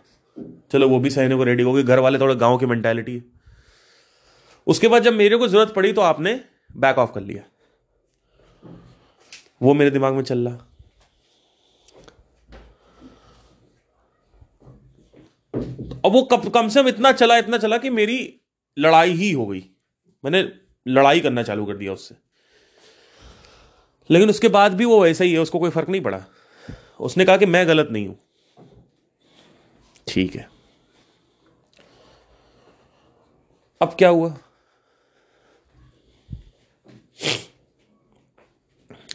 [0.73, 3.25] चलो वो भी सहने को रेडी हो गए घर वाले थोड़ा गाँव की मेंटालिटी है।
[4.67, 6.41] उसके बाद जब मेरे को ज़रूरत पड़ी तो आपने
[6.77, 7.43] बैक ऑफ़ कर लिया।
[9.63, 10.67] वो मेरे दिमाग में चल रहा।
[16.05, 18.41] अब वो कम कम से कम इतना चला इतना चला कि मेरी
[18.79, 19.65] लड़ाई ही हो गई।
[20.25, 20.53] मैंने
[20.87, 22.15] लड़ाई करना चालू कर दिया उससे।
[24.11, 26.25] लेकिन उसके बाद भी वो वैसा ही है, उसको कोई फ़र्क नहीं पड़ा।
[27.01, 28.19] उसने कहा कि मैं गलत नहीं हूँ।
[30.11, 30.49] ठीक है।
[33.81, 34.39] अब क्या हुआ?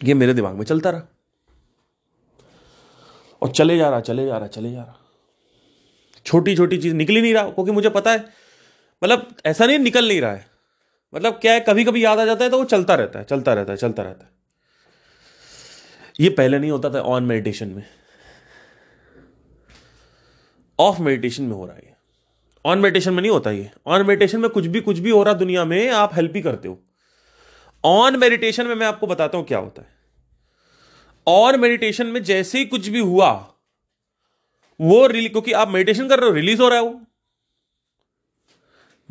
[0.03, 1.01] ये मेरे दिमाग में चलता रहा।
[3.41, 4.99] और चले जा रहा, चले जा रहा, चले जा रहा।
[6.25, 8.19] छोटी छोटी चीज़ निकल ही नहीं रहा, क्योंकि मुझे पता है
[9.03, 10.47] मतलब ऐसा नहीं निकल नहीं रहा है।
[11.13, 13.53] मतलब क्या है कभी कभी याद आ जाता है तो वो चलता रहता है, चलता
[13.53, 14.31] रहता है, चलता रहता है।
[16.19, 17.85] ये पहले नहीं होता था ऑन मेडिटेशन में।
[20.79, 21.95] ऑफ़ मेडिटेशन में हो रहा है
[22.65, 25.33] ऑन मेडिटेशन में नहीं होता ये। ऑन मेडिटेशन में कुछ भी कुछ भी हो रहा
[25.33, 26.79] दुनिया में, आप हेल्प ही करते हो।
[27.83, 29.87] ऑन मेडिटेशन में मैं आपको बताता हूँ क्या होता है।
[31.27, 33.31] ऑन मेडिटेशन में जैसे ही कुछ भी हुआ,
[34.81, 37.01] वो क्योंकि आप मेडिटेशन कर रहे हो रिलीज़ हो रहा है वो।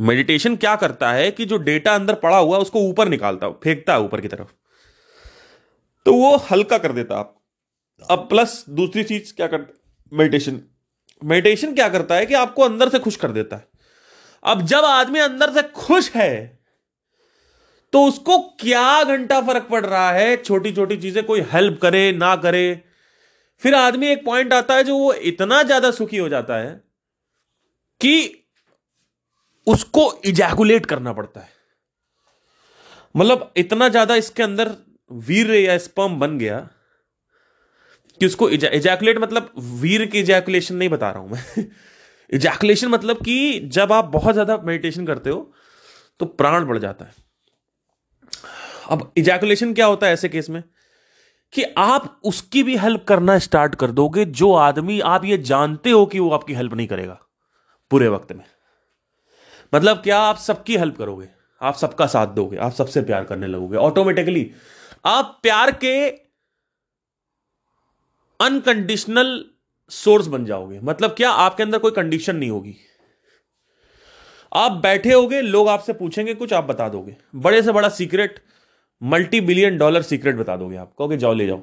[0.01, 3.93] मेडिटेशन क्या करता है कि जो डेटा अंदर पड़ा हुआ उसको ऊपर निकालता है, फेंकता
[3.93, 4.49] है ऊपर की तरफ़।
[6.07, 7.43] तो वो हल्का कर देता आप।
[8.11, 9.75] अब प्लस दूसरी चीज़ क्या कर
[10.13, 10.63] मेडिटेशन
[11.23, 13.67] मेडिटेशन क्या करता है कि आपको अंदर से खुश कर देता है।
[14.43, 16.63] अब जब आदमी अंदर से खुश है
[17.93, 20.37] तो उसको क्या घंटा फ़र्क पड़ रहा है?
[20.37, 22.83] छोटी छोटी चीज़ें कोई हेल्प करे, ना करे।
[23.63, 26.73] फिर आदमी एक पॉइंट आता है जो वो इतना ज़्यादा सुखी हो जाता है
[28.01, 28.45] कि
[29.67, 31.49] उसको इजैकुलेट करना पड़ता है।
[33.15, 34.71] मतलब इतना ज़्यादा इसके अंदर
[35.11, 36.59] वीर या स्पर्म बन गया
[38.21, 41.67] कि उसको इजैकुलेट मतलब वीर की इजैकुलेशन नहीं बता रहा हूँ मैं।
[42.33, 45.53] इजैकुलेशन मतलब कि जब आप बहुत ज़्यादा मेडिटेशन करते हो
[46.21, 47.13] तो प्राण बढ़ जाता है।
[48.91, 50.63] अब इजैकुलेशन क्या होता है ऐसे केस में?
[51.53, 56.07] कि आप उसकी भी हेल्प करना स्टार्ट कर दोगे, जो आदमी आप ये जानते हो
[56.07, 57.19] कि वो आपकी हेल्प नहीं करेगा
[57.91, 58.45] पूरे वक्त में।
[59.73, 61.29] मतलब क्या आप सबकी हेल्प करोगे?
[61.61, 64.51] आप सबका साथ दोगे, आप सबसे प्यार करने लगोगे ऑटोमेटिकली
[65.05, 66.24] आप प्यार के
[68.45, 69.45] अनकंडीशनल
[69.91, 72.77] सोर्स बन जाओगे। मतलब क्या आपके अंदर कोई कंडीशन नहीं होगी?
[74.53, 78.39] आप बैठे होगे, लोग आपसे पूछेंगे, कुछ आप बता दोगे। बड़े से बड़ा secret
[79.03, 81.63] multi billion dollar secret बता दोगे आप। कहोगे, जाओ, ले जाओ।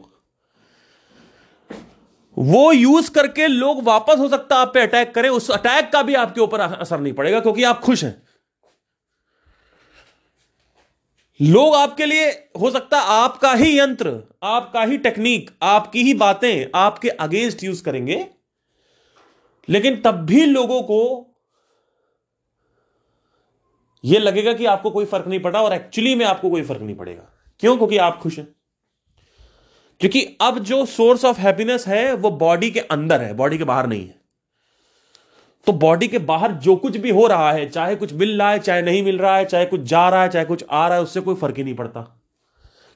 [2.37, 6.13] वो यूज़ करके लोग वापस हो सकता आप पे अटैक करें। उस अटैक का भी
[6.15, 8.30] आपके ऊपर असर नहीं पड़ेगा, क्योंकि आप खुश हैं।
[11.41, 12.29] लोग आपके लिए,
[12.61, 18.27] हो सकता आपका ही यंत्र, आपका ही टेक्निक आपकी ही बातें आपके अगेंस्ट यूज़ करेंगे।
[19.69, 21.27] लेकिन तब भी लोगों को
[24.05, 26.95] यह लगेगा कि आपको कोई फ़र्क नहीं पड़ा और एक्चुअली में आपको कोई फ़र्क नहीं
[26.95, 27.23] पड़ेगा।
[27.59, 27.77] क्यों?
[27.77, 28.55] क्योंकि आप खुश हैं।
[29.99, 33.87] क्योंकि अब जो सोर्स ऑफ़ हैप्पीनेस है, वो बॉडी के अंदर है बॉडी के बाहर
[33.87, 34.20] नहीं है।
[35.67, 38.59] तो बॉडी के बाहर जो कुछ भी हो रहा है चाहे कुछ मिल रहा है
[38.59, 41.03] चाहे नहीं मिल रहा है चाहे कुछ जा रहा है चाहे कुछ आ रहा है
[41.03, 42.21] उससे कोई फ़र्क ही नहीं पड़ता।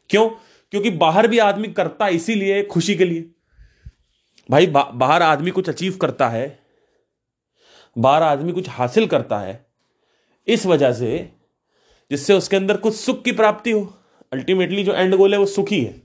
[0.10, 0.30] क्यों?
[0.72, 3.30] क्योंकि बाहर भी आदमी करता इसीलिए खुशी के लिए।
[4.52, 6.60] भाई बा, बाहर आदमी कुछ अचीव करता है
[7.98, 9.66] बाहर आदमी कुछ हासिल करता है
[10.48, 11.30] इस वजह से
[12.12, 13.94] जिससे उसके अंदर कुछ सुख की प्राप्ति हो।
[14.34, 16.02] अल्टीमेटली जो एंड गोल है वो सुखी है।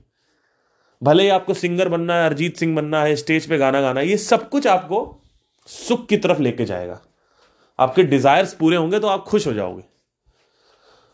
[1.03, 4.07] भले ही आपको सिंगर बनना है अरिजीत सिंह बनना है स्टेज पे गाना गाना है
[4.07, 5.20] ये सब कुछ आपको
[5.65, 7.01] सुख की तरफ़ लेके जाएगा।
[7.79, 9.83] आपके डिजायर्स पूरे होंगे तो आप खुश हो जाओगे।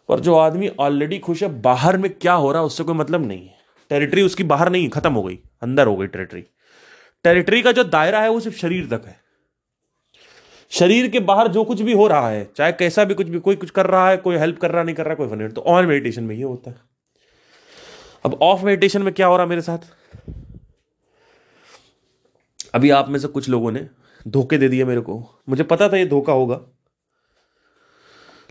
[0.09, 3.27] पर जो आदमी ऑलरेडी खुश है, बाहर में क्या हो रहा है, उससे कोई मतलब
[3.27, 3.57] नहीं है।
[3.89, 6.45] टेरिटरी उसकी बाहर नहीं, खत्म हो गई, अंदर हो गई टेरिटरी
[7.23, 9.19] टेरिटरी का जो दायरा है, वो सिर्फ़ शरीर तक है।
[10.69, 13.55] शरीर के बाहर जो कुछ भी हो रहा है, चाहे कैसा भी कुछ भी, कोई
[13.55, 16.23] कुछ कर रहा है, कोई हेल्प कर रहा नहीं कर रहा कोई तो ऑन मेडिटेशन
[16.23, 16.77] में ये होता है।
[18.25, 19.77] अब ऑफ़ मेडिटेशन में क्या हो रहा मेरे साथ?
[22.75, 23.87] अभी आप में से कुछ लोगों ने
[24.27, 26.61] धोखे दे दिए मेरे को। मुझे पता था ये धोखा होगा।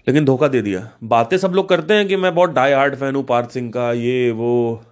[0.09, 3.17] लेकिन धोखा दे दिया। बातें सब लोग करते हैं कि मैं बहुत डाई हार्ड फ़ैन
[3.17, 4.85] हूँ, पार्थ सिंह का, ये, वो।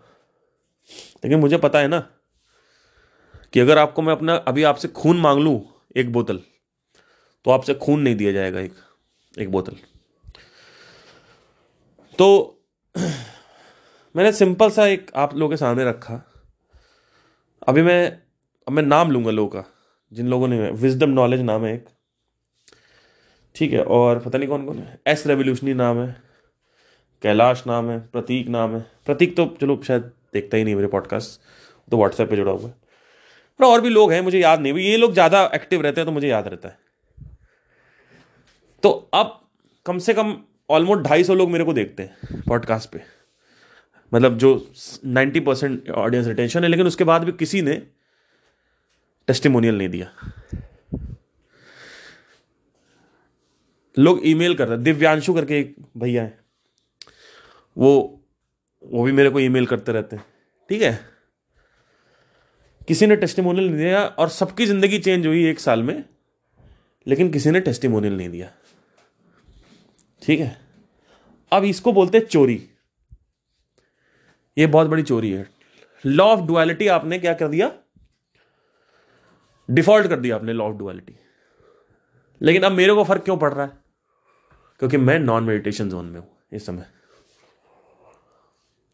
[1.25, 2.07] लेकिन मुझे पता है ना
[3.53, 5.63] कि अगर आपको मैं अपना, अभी आपसे खून मांग लूँ
[5.97, 6.41] एक बोतल
[7.45, 8.73] तो आपसे खून नहीं दिया जाएगा एक
[9.39, 9.77] एक बोतल।
[12.19, 12.59] तो
[14.17, 16.33] मैंने सिंपल सा एक आप लोगों के सामने रखा।
[17.69, 18.11] अभी मैं,
[18.69, 19.74] अब मैं नाम लूँगा लोगों का।
[20.15, 21.85] जिन लोगों ने विजडम नॉलेज नाम है एक।
[23.57, 25.01] ठीक है, और पता नहीं कौन कौन है?
[25.07, 26.17] एस रेवोल्यूशनी नाम है,
[27.23, 31.41] कैलाश नाम है, प्रतीक नाम है। प्रतीक तो चलो शायद देखता ही नहीं मेरे पॉडकास्ट
[31.89, 32.75] तो व्हाट्सएप पे जुड़ा हुआ है।
[33.61, 36.13] पर और भी लोग हैं, मुझे याद नहीं ये लोग ज़्यादा एक्टिव रहते हैं तो
[36.13, 36.79] मुझे याद रहता है।
[38.83, 39.41] तो अब
[39.87, 40.37] कम से कम
[40.71, 43.01] ऑलमोस्ट ढाई सौ लोग मेरे को देखते हैं पॉडकास्ट पे।
[44.13, 44.51] मतलब जो
[45.07, 47.83] नाइन्टी परसेंट ऑडियंस रिटेंशन है, लेकिन उसके बाद भी किसी ने
[49.29, 50.11] टेस्टिमोनियल नहीं दिया।
[53.99, 56.39] लोग ईमेल कर रहे, दिव्यांशु करके एक भैया है।
[57.77, 58.21] वो
[58.83, 60.25] वो भी मेरे को ईमेल करते रहते हैं।
[60.69, 60.99] ठीक है?
[62.89, 66.05] किसी ने टेस्टिमोनियल नहीं दिया और सबकी ज़िंदगी चेंज हुई एक साल में,
[67.07, 68.51] लेकिन किसी ने टेस्टिमोनियल नहीं दिया।
[70.23, 70.57] ठीक है?
[71.53, 72.69] अब इसको बोलते हैं चोरी।
[74.59, 75.49] ये बहुत बड़ी चोरी है।
[76.05, 77.73] लॉ ऑफ़ डुअलिटी आपने क्या कर दिया?
[79.69, 81.15] डिफ़ॉल्ट कर दिया आपने लॉ ऑफ़ डुअलिटी।
[82.41, 83.73] लेकिन अब मेरे को फ़र्क क्यों पड़ रहा है?
[84.81, 86.87] क्योंकि मैं नॉन मेडिटेशन जोन में हूँ इस समय।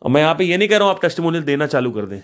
[0.03, 2.21] और मैं यहाँ पे ये नहीं कह रहा हूँ, आप टेस्टिमोनियल देना चालू कर दें।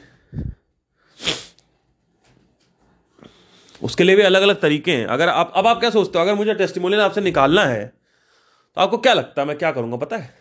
[3.83, 6.25] उसके लिए भी अलग अलग तरीके हैं। अगर आप, अब आप क्या सोचते हो?
[6.25, 9.49] अगर मुझे टेस्टिमोनियल आपसे निकालना है तो आपको क्या लगता है?
[9.49, 10.35] मैं क्या करूँगा, पता है?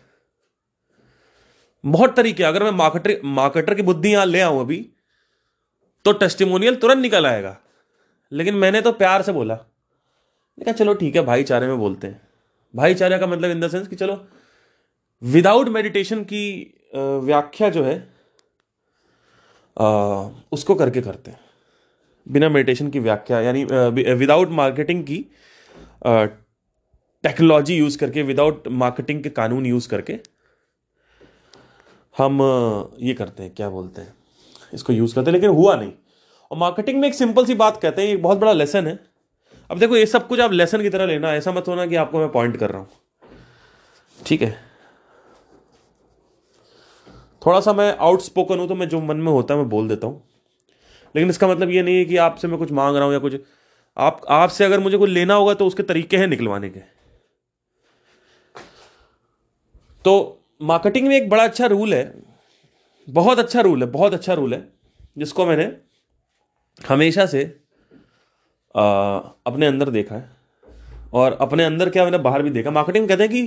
[1.84, 4.78] बहुत तरीके अगर मैं मार्केटर मार्केटर की बुद्धि यहाँ ले आऊँ अभी
[6.04, 7.56] तो टेस्टिमोनियल तुरंत निकल आएगा।
[8.32, 12.20] लेकिन मैंने तो प्यार से बोला। कहा चलो ठीक है भाईचारे में बोलते हैं।
[12.74, 14.18] भाईचारे का मतलब इन द सेंस कि चलो
[15.22, 16.44] विदाउट मेडिटेशन की
[16.94, 17.96] व्याख्या जो है
[19.76, 21.40] आ, उसको करके करते हैं।
[22.26, 25.18] बिना मेडिटेशन की व्याख्या यानी विदाउट मार्केटिंग की
[27.24, 30.18] टेक्नोलॉजी यूज़ करके विदाउट मार्केटिंग के कानून यूज़ करके
[32.14, 32.40] हम
[33.00, 34.14] ये करते हैं क्या बोलते हैं
[34.74, 35.92] इसको यूज़ करते हैं लेकिन हुआ नहीं।
[36.50, 38.98] और मार्केटिंग में एक सिंपल सी बात कहते हैं एक बहुत बड़ा लेसन है।
[39.70, 42.18] अब देखो, ये सब कुछ आप लेसन की तरह लेना, ऐसा मत होना कि आपको
[42.18, 42.88] मैं पॉइंट कर रहा हूँ।
[44.18, 44.50] ठीक है?
[47.42, 50.06] थोड़ा सा मैं आउटस्पोकन हूँ तो मैं जो मन में होता है, मैं बोल देता
[50.06, 50.22] हूँ।
[51.14, 53.34] लेकिन इसका मतलब ये नहीं है कि आपसे मैं कुछ मांग रहा हूँ या कुछ।
[53.96, 56.80] आप, आपसे अगर मुझे कुछ लेना होगा तो उसके तरीके हैं निकलवाने के।
[60.04, 62.14] तो मार्केटिंग में एक बड़ा अच्छा रूल है,
[63.08, 64.68] बहुत अच्छा रूल है, बहुत अच्छा रूल है,
[65.18, 65.64] जिसको मैंने
[66.80, 67.60] हमेशा से
[68.76, 68.82] आ,
[69.46, 70.30] अपने अंदर देखा है।
[71.12, 72.70] और अपने अंदर क्या मैंने बाहर भी देखा?
[72.70, 73.46] मार्केटिंग कहते हैं कि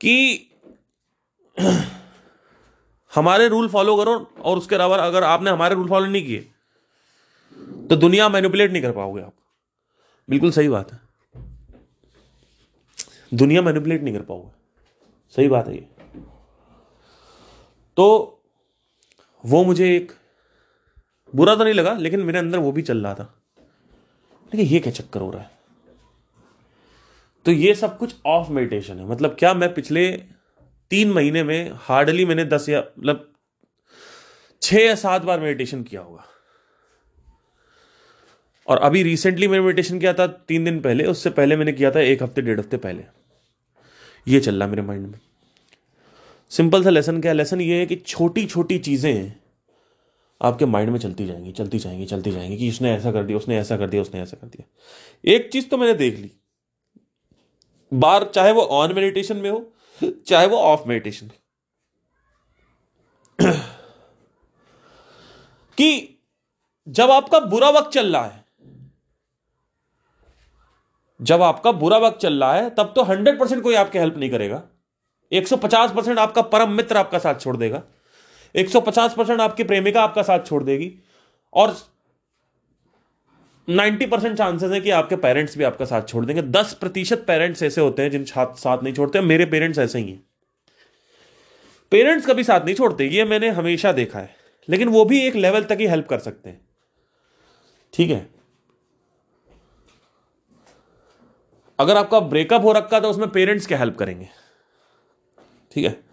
[0.00, 0.50] कि
[3.14, 6.48] हमारे रूल फॉलो करो और उसके अलावा अगर आपने हमारे रूल फॉलो नहीं किए
[7.90, 9.32] तो दुनिया मैनिपुलेट नहीं कर पाओगे आप।
[10.30, 11.00] बिल्कुल सही बात है।
[13.34, 14.50] दुनिया मैनिपुलेट नहीं कर पाओगे।
[15.36, 15.88] सही बात है ये।
[17.96, 18.06] तो
[19.46, 20.12] वो मुझे एक
[21.34, 23.34] बुरा तो नहीं लगा, लेकिन मेरे अंदर वो भी चल रहा था।
[24.52, 25.50] लेकिन ये क्या चक्कर हो रहा है?
[27.46, 30.10] तो ये सब कुछ ऑफ़ मेडिटेशन है। मतलब क्या मैं पिछले
[30.90, 33.30] तीन महीने में हार्डली मैंने दस या मतलब
[34.62, 36.24] छह या सात बार मेडिटेशन किया होगा।
[38.68, 42.00] और अभी रिसेंटली मैंने मेडिटेशन किया था तीन दिन पहले, उससे पहले मैंने किया था
[42.00, 43.04] एक हफ़्ते, डेढ़ हफ़्ते पहले।
[44.26, 45.18] ये चल रहा मेरे माइंड में।
[46.52, 47.32] सिंपल सा लेसन क्या?
[47.32, 49.32] लेसन ये है कि छोटी छोटी चीज़ें
[50.42, 53.58] आपके माइंड में चलती जाएँगी चलती जाएँगी चलती जाएँगी कि उसने ऐसा कर दिया, उसने
[53.58, 54.68] ऐसा कर दिया, उसने ऐसा कर दिया।
[55.34, 56.30] एक चीज़ तो मैंने देख ली।
[57.94, 59.72] बार, चाहे वो ऑन मेडिटेशन में हो,
[60.26, 61.30] चाहे वो ऑफ़ मेडिटेशन
[65.78, 66.18] कि
[66.88, 68.44] जब आपका बुरा वक्त चल रहा है,
[71.22, 74.30] जब आपका बुरा वक्त चल रहा है, तब तो हंड्रेड परसेंट कोई आपके हेल्प नहीं
[74.30, 74.62] करेगा।
[75.32, 77.82] 150 परसेंट आपका परम मित्र आपका साथ छोड़ देगा।
[78.54, 80.92] 150 परसेंट आपकी प्रेमिका आपका साथ छोड़ देगी
[81.54, 81.76] और
[83.68, 87.62] 90 परसेंट चांसेस है कि आपके पेरेंट्स भी आपका साथ छोड़ देंगे। 10 प्रतिशत पेरेंट्स
[87.62, 90.24] ऐसे होते हैं जिन साथ नहीं छोड़ते। मेरे पेरेंट्स ऐसे ही हैं।
[91.90, 94.34] पेरेंट्स कभी साथ नहीं छोड़ते, ये मैंने हमेशा देखा है।
[94.68, 96.60] लेकिन वो भी एक लेवल तक ही हेल्प कर सकते हैं।
[97.94, 98.26] ठीक है?
[101.78, 104.28] अगर आपका ब्रेकअप हो रखा तो उसमें पेरेंट्स क्या हेल्प करेंगे?
[105.72, 106.07] ठीक है?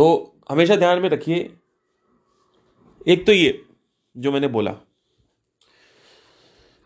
[0.00, 1.38] तो हमेशा ध्यान में रखिए।
[3.06, 3.60] एक तो ये
[4.16, 4.70] जो मैंने बोला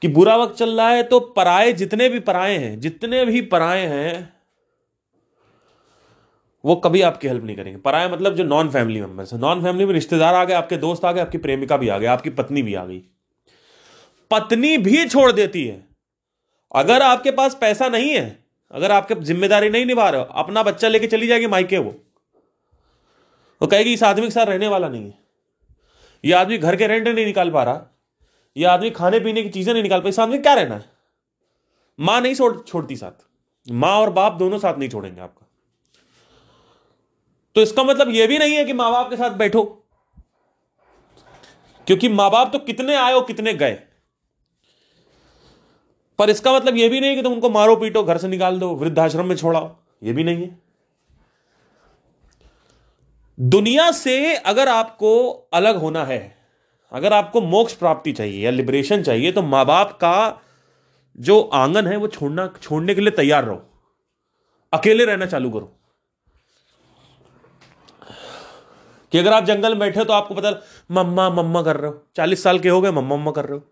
[0.03, 3.87] कि बुरा वक्त चल रहा है तो पराए जितने भी पराए हैं, जितने भी पराए
[3.87, 4.33] हैं,
[6.64, 9.85] वो कभी आपकी हेल्प नहीं करेंगे। पराए मतलब जो नॉन फैमिली मेंबर्स है। नॉन फैमिली
[9.85, 12.62] में रिश्तेदार आ गए, आपके दोस्त आ गए, आपकी प्रेमिका भी आ गई, आपकी पत्नी
[12.62, 13.03] भी आ गई।
[14.31, 15.85] पत्नी भी छोड़ देती है।
[16.74, 20.88] अगर आपके पास पैसा नहीं है, अगर आपके ज़िम्मेदारी नहीं निभा रहे हो, अपना बच्चा
[20.88, 22.00] लेके चली जाएगी माइके वो।
[23.64, 25.18] वो कहेगी, इस आदमी के साथ रहने वाला नहीं है।
[26.24, 27.87] ये आदमी घर के रेंट नहीं निकाल पा रहा।
[28.57, 30.85] ये आदमी खाने पीने की चीज़ें नहीं निकाल पा इस आदमी क्या रहना है?
[32.00, 33.24] माँ नहीं छोड़, छोड़ती साथ।
[33.72, 35.46] माँ और बाप दोनों साथ नहीं छोड़ेंगे आपका।
[37.55, 39.64] तो इसका मतलब यह भी नहीं है कि माँ बाप के साथ बैठो।
[41.87, 43.83] क्योंकि माँ बाप तो कितने आए और कितने गए।
[46.18, 48.74] पर इसका मतलब यह भी नहीं कि तुम उनको मारो पीटो घर से निकाल दो,
[48.74, 50.63] वृद्धाश्रम में छोड़ाओ। यह भी नहीं है।
[53.40, 56.38] दुनिया से अगर आपको अलग होना है,
[56.92, 60.40] अगर आपको मोक्ष प्राप्ति चाहिए या लिबरेशन चाहिए तो माँ बाप का
[61.16, 63.70] जो आँगन है वो छोड़ना, छोड़ने के लिए तैयार रहो।
[64.73, 65.79] अकेले रहना चालू करो।
[69.12, 70.51] कि अगर आप जंगल में बैठे हो तो आपको पता
[70.90, 73.64] मम्मा मम्मा कर रहे हो। चालीस साल के हो गए, मम्मा मम्मा कर रहे हो।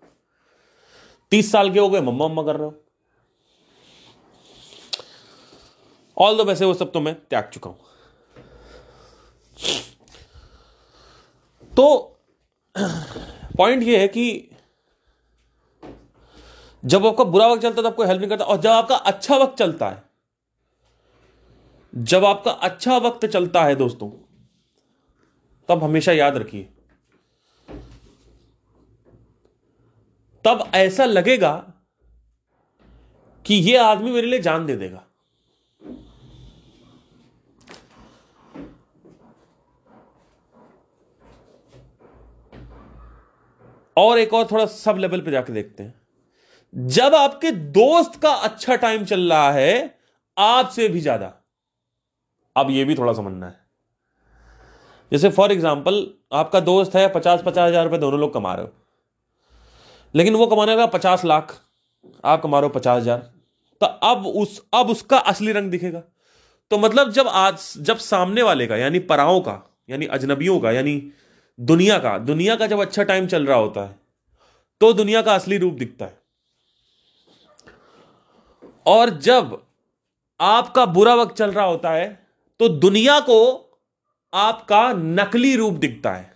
[1.31, 2.85] तीस साल के हो गए, मम्मा मम्मा कर रहे हो।
[6.19, 7.79] ऑल दो वैसे वो सब तो मैं त्याग चुका हूँ।
[11.73, 11.87] तो
[13.57, 14.49] पॉइंट ये है कि
[16.85, 19.37] जब आपका बुरा वक्त चलता है तो आपको हेल्प नहीं करता और जब आपका अच्छा
[19.37, 20.03] वक्त चलता है,
[21.93, 24.11] जब आपका अच्छा वक्त चलता है दोस्तों,
[25.69, 26.69] तब हमेशा याद रखिए।
[30.45, 31.53] तब ऐसा लगेगा
[33.47, 35.05] कि यह आदमी मेरे लिए जान दे देगा।
[43.97, 48.77] और एक और थोड़ा सब लेवल पे जाके देखते हैं। जब आपके दोस्त का अच्छा
[48.77, 49.99] टाइम चल रहा है,
[50.37, 51.33] आपसे भी ज़्यादा।
[52.57, 53.61] अब यह भी थोड़ा समझना है।
[55.13, 58.73] जैसे फॉर एग्ज़ाम्पल आपका दोस्त है पचास पचास हज़ार रुपए दोनों लोग कमा रहे हो।
[60.15, 61.61] लेकिन वो कमाने का पचास लाख,
[62.25, 63.19] आप कमा रहे हो पचास हज़ार।
[63.81, 66.03] तो अब उस, अब उसका असली रंग दिखेगा।
[66.71, 71.13] तो मतलब जब आज, जब सामने वाले का, यानी पराओं का, यानी अजनबियों का, यानी
[71.63, 73.99] दुनिया का दुनिया का जब अच्छा टाइम चल रहा होता है
[74.81, 76.21] तो दुनिया का असली रूप दिखता है।
[78.87, 79.61] और जब
[80.41, 82.27] आपका बुरा वक्त चल रहा होता है
[82.61, 83.39] तो दुनिया को
[84.33, 86.31] आपका नकली रूप दिखता है।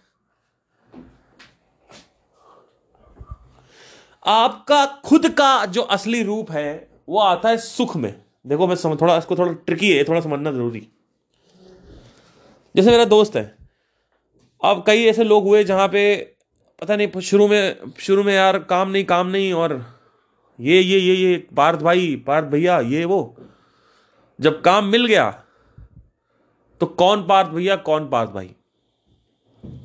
[4.23, 8.15] आपका खुद का जो असली रूप है, वो आता है सुख में।
[8.45, 10.89] देखो, मैं समझ थोड़ा, इसको थोड़ा ट्रिकी है थोड़ा समझना ज़रूरी।
[12.75, 13.56] जैसे मेरा दोस्त है
[14.67, 16.03] अब कई ऐसे लोग हुए जहाँ पे
[16.83, 19.73] पता नहीं, शुरू में शुरू में यार काम नहीं काम नहीं, और
[20.61, 23.37] ये ये ये ये, पार्थ भाई, पार्थ भैया, ये, वो,
[24.39, 25.31] जब काम मिल गया
[26.81, 28.55] तो कौन पार्थ भैया, कौन पार्थ भाई?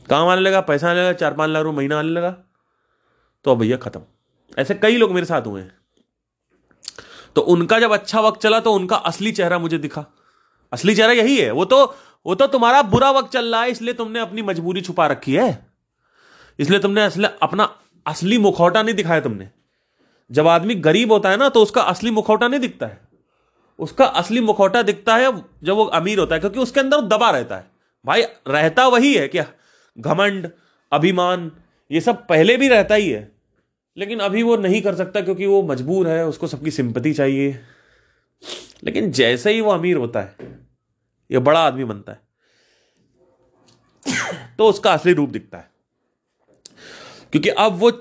[0.10, 2.32] काम आने लगा, पैसा आने लगा, चार, पाँच लाख रुपये महीना आने लगा
[3.46, 4.02] तो अब भैया खत्म।
[4.58, 5.76] ऐसे कई लोग मेरे साथ हुए हैं।
[7.36, 10.06] तो उनका जब अच्छा वक्त चला तो उनका असली चेहरा मुझे दिखा।
[10.72, 11.86] असली चेहरा यही है, वो तो
[12.26, 15.66] वो तो तुम्हारा बुरा वक्त चल रहा है, इसलिए तुमने अपनी मजबूरी छुपा रखी है।
[16.60, 17.70] इसलिए तुमने असली, अपना
[18.06, 19.50] असली मुखौटा नहीं दिखाया तुमने।
[20.32, 23.00] जब आदमी गरीब होता है ना तो उसका असली मुखौटा नहीं दिखता है।
[23.80, 25.32] उसका असली मुखौटा दिखता है
[25.64, 27.66] जब वो अमीर होता है, क्योंकि उसके अंदर दबा रहता है।
[28.06, 29.46] भाई, रहता वही है क्या?
[29.98, 30.50] घमंड,
[30.92, 31.52] अभिमान,
[31.92, 33.32] ये सब पहले भी रहता ही है।
[33.98, 37.60] लेकिन अभी वो नहीं कर सकता क्योंकि वो मजबूर है, उसको सबकी सिंपति चाहिए।
[38.84, 40.36] लेकिन जैसे ही वो अमीर होता है
[41.32, 42.22] या बड़ा आदमी बनता है।
[44.58, 45.70] तो उसका असली रूप दिखता है।
[47.32, 47.92] क्योंकि अब वो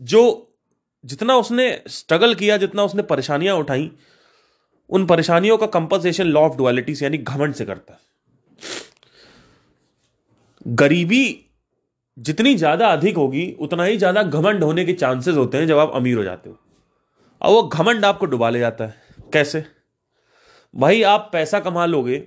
[0.00, 0.44] जो
[1.04, 3.90] जितना उसने स्ट्रगल किया, जितना उसने परेशानियाँ उठाई,
[4.90, 8.00] उन परेशानियों का कंपनसेशन लॉ ऑफ़ डुअलिटी से यानी घमंड से करता है।
[10.66, 11.44] गरीबी
[12.18, 15.92] जितनी ज़्यादा अधिक होगी, उतना ही ज़्यादा घमंड होने के चांसेस होते हैं जब आप
[15.94, 16.58] अमीर हो जाते हो।
[17.42, 18.94] और वो घमंड आपको डुबा ले जाता है।
[19.32, 19.64] कैसे?
[20.74, 22.18] भाई आप पैसा कमा लोगे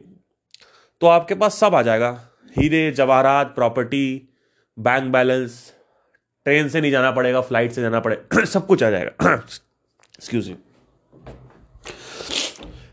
[1.02, 2.10] तो आपके पास सब आ जाएगा।
[2.58, 4.30] हीरे, जवाहरात प्रॉपर्टी
[4.78, 5.74] बैंक बैलेंस
[6.46, 10.56] ट्रेन से नहीं जाना पड़ेगा फ़्लाइट से जाना पड़ेगा सब कुछ आ जाएगा। एक्सक्यूज यू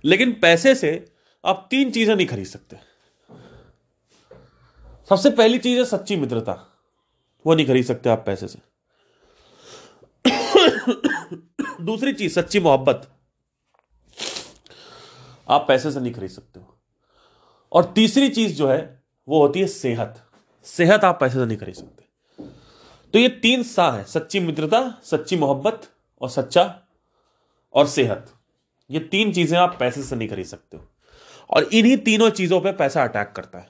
[0.04, 0.92] लेकिन पैसे से
[1.44, 2.76] आप तीन चीज़ें नहीं खरीद सकते।
[5.08, 6.52] सबसे पहली चीज़ है सच्ची मित्रता।
[7.46, 8.58] वो नहीं खरीद सकते आप पैसे से।
[11.84, 13.08] दूसरी चीज़, सच्ची मोहब्बत।
[15.48, 16.77] आप पैसे से नहीं खरीद सकते हो।
[17.72, 20.24] और तीसरी चीज़ जो है, वो होती है सेहत।
[20.64, 22.04] सेहत आप पैसे से नहीं खरीद सकते।
[23.12, 25.88] तो ये तीन सा है, सच्ची मित्रता, सच्ची मोहब्बत
[26.20, 26.80] और सच्चा
[27.74, 28.26] और सेहत।
[28.90, 30.88] ये तीन चीज़ें आप पैसे से नहीं खरीद सकते हो।
[31.50, 33.68] और इन्हीं तीनों चीज़ों पे पैसा अटैक करता है।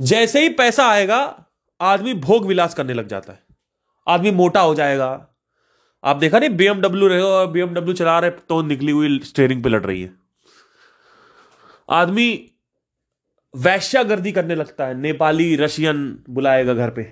[0.00, 1.44] जैसे ही पैसा आएगा,
[1.80, 3.42] आदमी भोग विलास करने लग जाता है।
[4.08, 5.28] आदमी मोटा हो जाएगा।
[6.04, 9.68] आप देखा नहीं, बीएमडब्ल्यू रहे हो और बीएमडब्ल्यू चला रहे तो निकली हुई स्टेयरिंग पे
[9.68, 10.23] लड़ रही है।
[11.88, 12.50] आदमी
[13.54, 17.02] वैश्यागर्दी करने लगता है, नेपाली, रशियन बुलाएगा घर पे।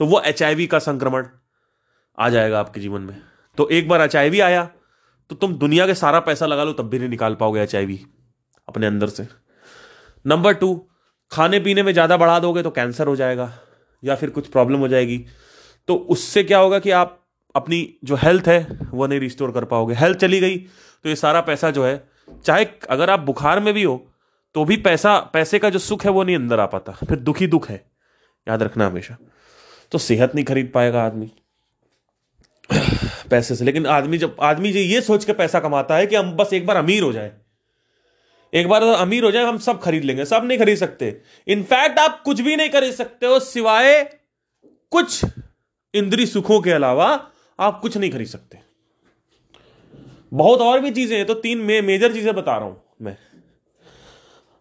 [0.00, 1.26] तो वो एचआईवी का संक्रमण
[2.18, 3.20] आ जाएगा आपके जीवन में।
[3.58, 4.68] तो एक बार एचआईवी आया
[5.30, 8.00] तो तुम दुनिया के सारा पैसा लगा लो, तब भी नहीं निकाल पाओगे एचआईवी
[8.68, 9.26] अपने अंदर से।
[10.24, 10.74] नंबर टू
[11.32, 13.52] खाने पीने में ज़्यादा बढ़ा दोगे तो कैंसर हो जाएगा,
[14.02, 15.18] या फिर कुछ प्रॉब्लम हो जाएगी।
[15.88, 17.16] तो उससे क्या होगा कि आप
[17.54, 21.40] अपनी जो हेल्थ है, वो नहीं रिस्टोर कर पाओगे। हेल्थ चली गई तो ये सारा
[21.42, 22.09] पैसा जो है
[22.44, 24.06] चाहे अगर आप बुखार में भी हो
[24.54, 27.46] तो भी पैसा, पैसे का जो सुख है वो नहीं अंदर आ पाता। फिर दुखी
[27.46, 27.90] दुख है।
[28.48, 29.16] याद रखना हमेशा।
[29.92, 31.32] तो सेहत नहीं खरीद पाएगा आदमी।
[33.30, 36.52] पैसे से। लेकिन आदमी जब, आदमी ये सोच के पैसा कमाता है कि हम बस
[36.52, 37.32] एक बार अमीर हो जाए।
[38.54, 42.22] एक बार अमीर हो जाए, हम सब खरीद लेंगे। सब नहीं खरीद सकते। इनफैक्ट आप
[42.22, 44.18] कुछ भी नहीं खरीद सकते हो, सिवाय
[44.90, 45.24] कुछ
[45.94, 48.69] इंद्री सुखों के अलावा आप कुछ नहीं खरीद सकते।
[50.32, 53.16] बहुत और भी चीज़ें हैं तो तीन मे, मेजर चीज़ें बता रहा हूँ मैं।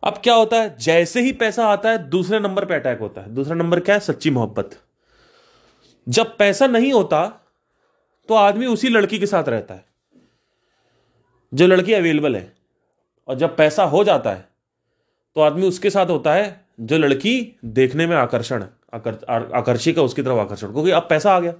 [0.03, 3.33] अब क्या होता है जैसे ही पैसा आता है दूसरे नंबर पे अटैक होता है।
[3.35, 4.01] दूसरा नंबर क्या है?
[4.01, 4.77] सच्ची मोहब्बत।
[6.07, 7.25] जब पैसा नहीं होता
[8.29, 9.85] तो आदमी उसी लड़की के साथ रहता है
[11.51, 12.51] जो लड़की अवेलेबल है।
[13.27, 14.47] और जब पैसा हो जाता है
[15.35, 17.33] तो आदमी उसके साथ होता है जो लड़की
[17.67, 18.63] देखने में आकर्षण
[18.93, 21.51] आकर्षिक है उसकी तरफ़ आकर्षण। क्योंकि अब पैसा आ गया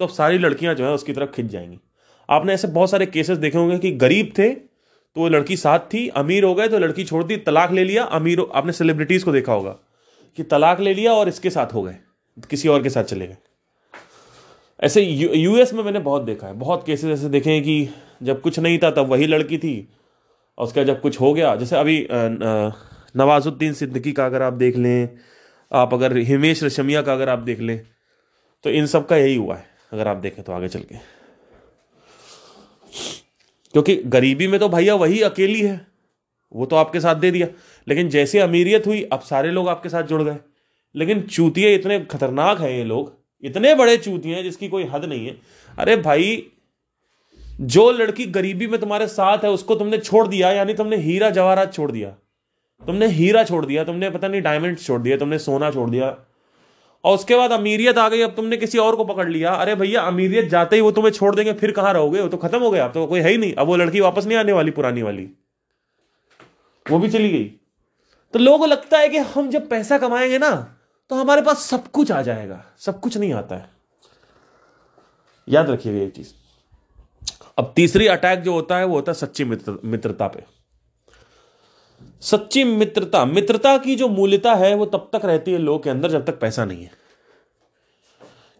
[0.00, 1.78] तो अब सारी लड़कियाँ जो है उसकी तरफ़ खिंच जाएँगी।
[2.28, 6.06] आपने ऐसे बहुत सारे केसेस देखे होंगे कि गरीब थे तो वो लड़की साथ थी,
[6.10, 9.52] अमीर हो गए तो लड़की छोड़ दी, तलाक ले लिया, अमीर आपने सेलिब्रिटीज को देखा
[9.52, 9.76] होगा
[10.38, 11.96] कि तलाक ले लिया और इसके साथ हो गए,
[12.50, 13.36] किसी और के साथ चले गए।
[14.80, 17.88] ऐसे यूएस में मैंने बहुत देखा है, बहुत केसेस ऐसे देखे हैं कि
[18.22, 19.88] जब कुछ नहीं था, तब वही लड़की थी,
[20.58, 25.08] और उसका जब कुछ हो गया, जैसे अभी नवाजुद्दीन सिद्दीकी का अगर आप देख लें,
[25.72, 27.80] आप अगर हिमेश रशमिया का अगर आप देख लें
[28.64, 31.15] तो इन सब का यही हुआ है, अगर आप देखें तो आगे चल के।
[33.76, 35.86] क्योंकि गरीबी में तो भैया वही अकेली है।
[36.52, 37.46] वो तो आपके साथ दे दिया।
[37.88, 40.36] लेकिन जैसे अमीरियत हुई, अब सारे लोग आपके साथ जुड़ गए।
[40.94, 45.26] लेकिन चूतिए इतने खतरनाक हैं ये लोग। इतने बड़े चूतिए हैं जिसकी कोई हद नहीं
[45.26, 45.38] है।
[45.78, 46.46] अरे भाई,
[47.60, 51.74] जो लड़की गरीबी में तुम्हारे साथ है, उसको तुमने छोड़ दिया, यानी तुमने हीरा जवाहरात
[51.74, 52.10] छोड़ दिया।
[52.86, 56.18] तुमने हीरा छोड़ दिया, तुमने पता नहीं डायमंड छोड़ दिया, तुमने सोना छोड़ दिया।
[57.06, 60.00] और उसके बाद अमीरियत आ गई, अब तुमने किसी और को पकड़ लिया। अरे भैया,
[60.02, 62.20] अमीरियत जाते ही वो तुम्हें छोड़ देंगे, फिर कहाँ रहोगे?
[62.20, 64.26] वो तो खत्म हो गया, अब तो कोई है ही नहीं। अब वो लड़की वापस
[64.26, 65.28] नहीं आने वाली, पुरानी वाली।
[66.86, 67.44] वो भी चली गई।
[68.32, 70.50] तो लोगों को लगता है कि हम जब पैसा कमाएँगे ना
[71.10, 73.70] तो हमारे पास सब कुछ आ जाएगा, सब कुछ नहीं आता है।
[75.48, 76.32] याद रखिएगा ये चीज़।
[77.58, 80.55] अब तीसरी अटैक जो होता है, वो होता है सच्ची मित्र मित्रता पे।
[82.20, 86.10] सच्ची मित्रता मित्रता की जो मूल्यता है, वो तब तक रहती है लोग के अंदर
[86.10, 86.90] जब तक पैसा नहीं है।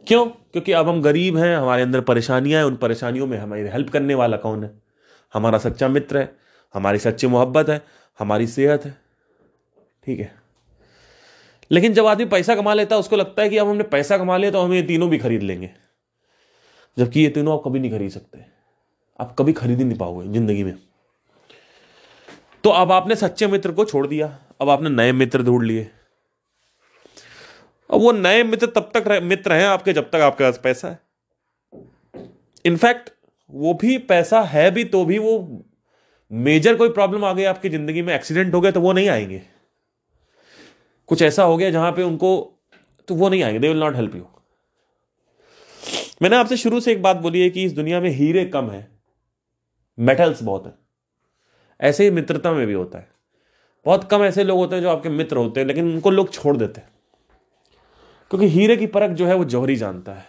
[0.07, 0.27] क्यों?
[0.27, 4.15] क्योंकि अब हम गरीब हैं, हमारे अंदर परेशानियाँ हैं, उन परेशानियों में हमारी हेल्प करने
[4.15, 4.83] वाला कौन है?
[5.35, 6.37] हमारा सच्चा मित्र है,
[6.75, 7.83] हमारी सच्ची मोहब्बत है,
[8.19, 8.97] हमारी सेहत है।
[10.05, 10.35] ठीक है।
[11.71, 14.37] लेकिन जब आदमी पैसा कमा लेता है, उसको लगता है कि अब हमने पैसा कमा
[14.37, 15.71] लिया तो हम ये तीनों भी खरीद लेंगे।
[16.99, 18.45] जबकि ये तीनों आप कभी नहीं खरीद सकते।
[19.21, 20.86] आप कभी खरीद ही नहीं पाओगे ज़िंदगी में।
[22.67, 24.27] तो अब आपने सच्चे मित्र को छोड़ दिया।
[24.61, 25.83] अब आपने नए मित्र ढूंढ लिए।
[27.91, 30.99] अब वो नए मित्र तब तक मित्र हैं आपके जब तक आपके पास पैसा है।
[32.65, 33.11] इनफैक्ट
[33.51, 35.63] वो भी पैसा है भी तो भी वो
[36.31, 39.43] मेजर कोई प्रॉब्लम आ गई आपकी ज़िंदगी में, एक्सीडेंट हो गया तो वो नहीं आएँगे।
[41.09, 42.33] कुछ ऐसा हो गया जहाँ पे उनको
[43.09, 44.27] तो वो नहीं आएँगे they will not help you
[46.23, 48.87] मैंने आपसे शुरू से एक बात बोली है कि इस दुनिया में हीरे कम है
[49.99, 50.86] मेटल्स बहुत है।
[51.81, 53.11] ऐसे ही मित्रता में भी होता है।
[53.85, 56.57] बहुत कम ऐसे लोग होते हैं जो आपके मित्र होते हैं, लेकिन उनको लोग छोड़
[56.57, 56.89] देते हैं।
[58.31, 60.25] क्योंकि हीरे की परख जो है वो जौहरी जानता है।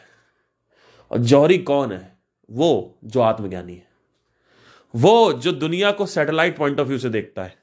[1.11, 2.17] और जौहरी कौन है?
[2.51, 3.87] वो जो आत्मज्ञानी है।
[4.95, 7.55] वो जो दुनिया को सैटेलाइट पॉइंट ऑफ़ व्यू से देखता है।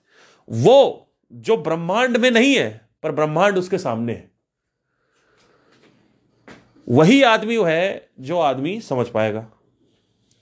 [0.50, 4.30] वो जो ब्रह्मांड में नहीं है, पर ब्रह्मांड उसके सामने है।
[6.88, 9.40] वही आदमी है जो आदमी समझ पाएगा।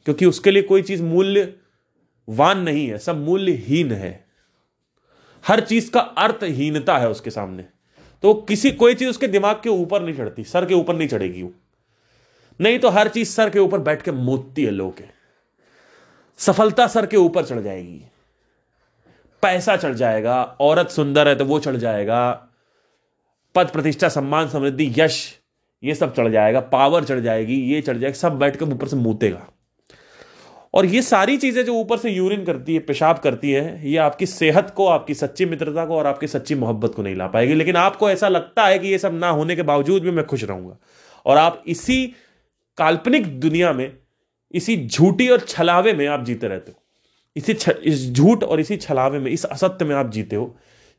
[0.04, 1.02] क्योंकि उसके लिए कोई चीज़
[2.28, 4.24] मूल्यवान नहीं है, सब मूल्यहीन है।
[5.48, 7.64] हर चीज़ का अर्थहीनता है उसके सामने।
[8.22, 11.42] तो किसी, कोई चीज़ उसके दिमाग के ऊपर नहीं चढ़ती, सर के ऊपर नहीं चढ़ेगी
[11.42, 11.52] वो।
[12.60, 14.94] नहीं तो हर चीज़ सर के ऊपर बैठ के मोतती है, लोग
[16.38, 18.02] सफलता सर के ऊपर चढ़ जाएगी।
[19.42, 22.48] पैसा चढ़ जाएगा, औरत सुंदर है तो वो चढ़ जाएगा।
[23.54, 25.38] पद प्रतिष्ठा, सम्मान, समृद्धि, यश,
[25.84, 28.96] ये सब चढ़ जाएगा, पावर चढ़ जाएगी, ये चढ़ जाएगा, सब बैठ के ऊपर से
[28.96, 29.46] मूतेगा।
[30.74, 34.26] और ये सारी चीज़ें जो ऊपर से यूरिन करती है पेशाब करती है ये आपकी
[34.26, 37.76] सेहत को आपकी सच्ची मित्रता को और आपकी सच्ची मोहब्बत को नहीं ला पाएगी। लेकिन
[37.76, 40.76] आपको ऐसा लगता है कि ये सब ना होने के बावजूद भी मैं खुश रहूँगा।
[41.26, 42.06] और आप इसी
[42.78, 43.92] काल्पनिक दुनिया में
[44.54, 46.78] इसी झूठी और छलावे में आप जीते रहते हो।
[47.36, 50.44] इसी छ, इस झूठ और इसी छलावे में इस असत्य में आप जीते हो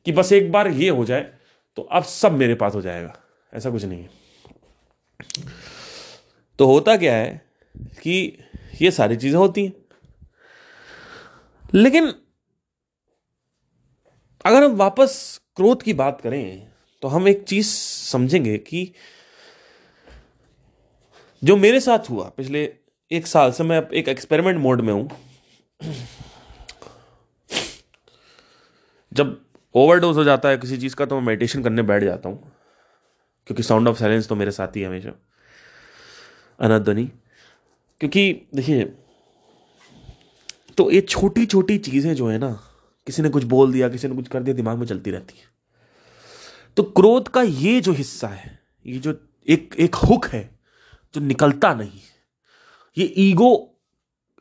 [0.06, 1.28] कि बस एक बार ये हो जाए
[1.78, 3.14] तो अब सब मेरे पास हो जाएगा।
[3.54, 4.10] ऐसा कुछ नहीं है।
[6.60, 7.42] तो होता क्या है
[8.02, 8.38] कि
[8.74, 9.74] ये सारी चीज़ें होती हैं।
[11.74, 12.14] लेकिन
[14.46, 16.68] अगर हम वापस क्रोध की बात करें
[17.04, 18.92] तो हम एक चीज़ समझेंगे कि
[21.42, 22.64] जो मेरे साथ हुआ, पिछले
[23.12, 25.10] एक साल से मैं एक एक्सपेरिमेंट मोड में हूँ।
[29.12, 29.40] जब
[29.76, 32.52] ओवरडोज हो जाता है किसी चीज़ का तो मैं मेडिटेशन करने बैठ जाता हूँ,
[33.48, 35.12] क्योंकि साउंड ऑफ़ साइलेंस तो मेरे साथ ही हमेशा।
[36.60, 37.10] अनध्वनि
[38.02, 38.84] क्योंकि देखिए
[40.78, 42.52] तो ये छोटी छोटी चीज़ें जो है ना,
[43.08, 45.46] किसी ने कुछ बोल दिया, किसी ने कुछ कर दिया, दिमाग में चलती रहती है।
[46.78, 49.14] तो क्रोध का ये जो हिस्सा है, ये जो
[49.48, 50.50] एक एक हुक है,
[51.16, 52.00] जो निकलता नहीं,
[52.98, 53.70] ये ईगो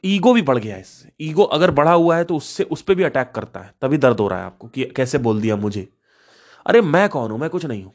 [0.04, 2.94] ईगो भी बढ़ गया है इससे। ईगो अगर बढ़ा हुआ है तो उससे, उस पर
[2.94, 5.88] भी अटैक करता है, तभी दर्द हो रहा है आपको कि कैसे बोल दिया मुझे।
[6.66, 7.38] अरे मैं कौन हूँ?
[7.40, 7.94] मैं कुछ नहीं हूँ।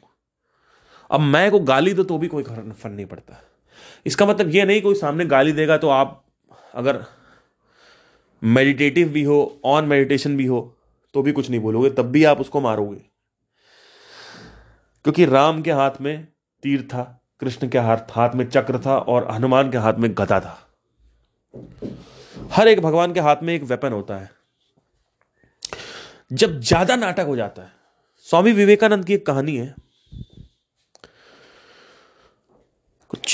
[1.10, 3.42] अब मैं को गाली दो तो भी कोई फ़र्क नहीं पड़ता।
[4.06, 6.24] इसका मतलब ये नहीं कोई सामने गाली देगा तो आप
[6.74, 7.04] अगर
[8.42, 10.60] मेडिटेटिव भी हो ऑन मेडिटेशन भी हो
[11.14, 13.00] तो भी कुछ नहीं बोलोगे, तब भी आप उसको मारोगे।
[15.04, 16.26] क्योंकि राम के हाथ में
[16.62, 20.40] तीर था, कृष्ण के हाथ हाथ में चक्र था और हनुमान के हाथ में गदा
[20.40, 20.58] था।
[22.52, 24.30] हर एक भगवान के हाथ में एक वेपन होता है।
[26.32, 27.72] जब ज़्यादा नाटक हो जाता है,
[28.28, 29.74] स्वामी विवेकानंद की एक कहानी है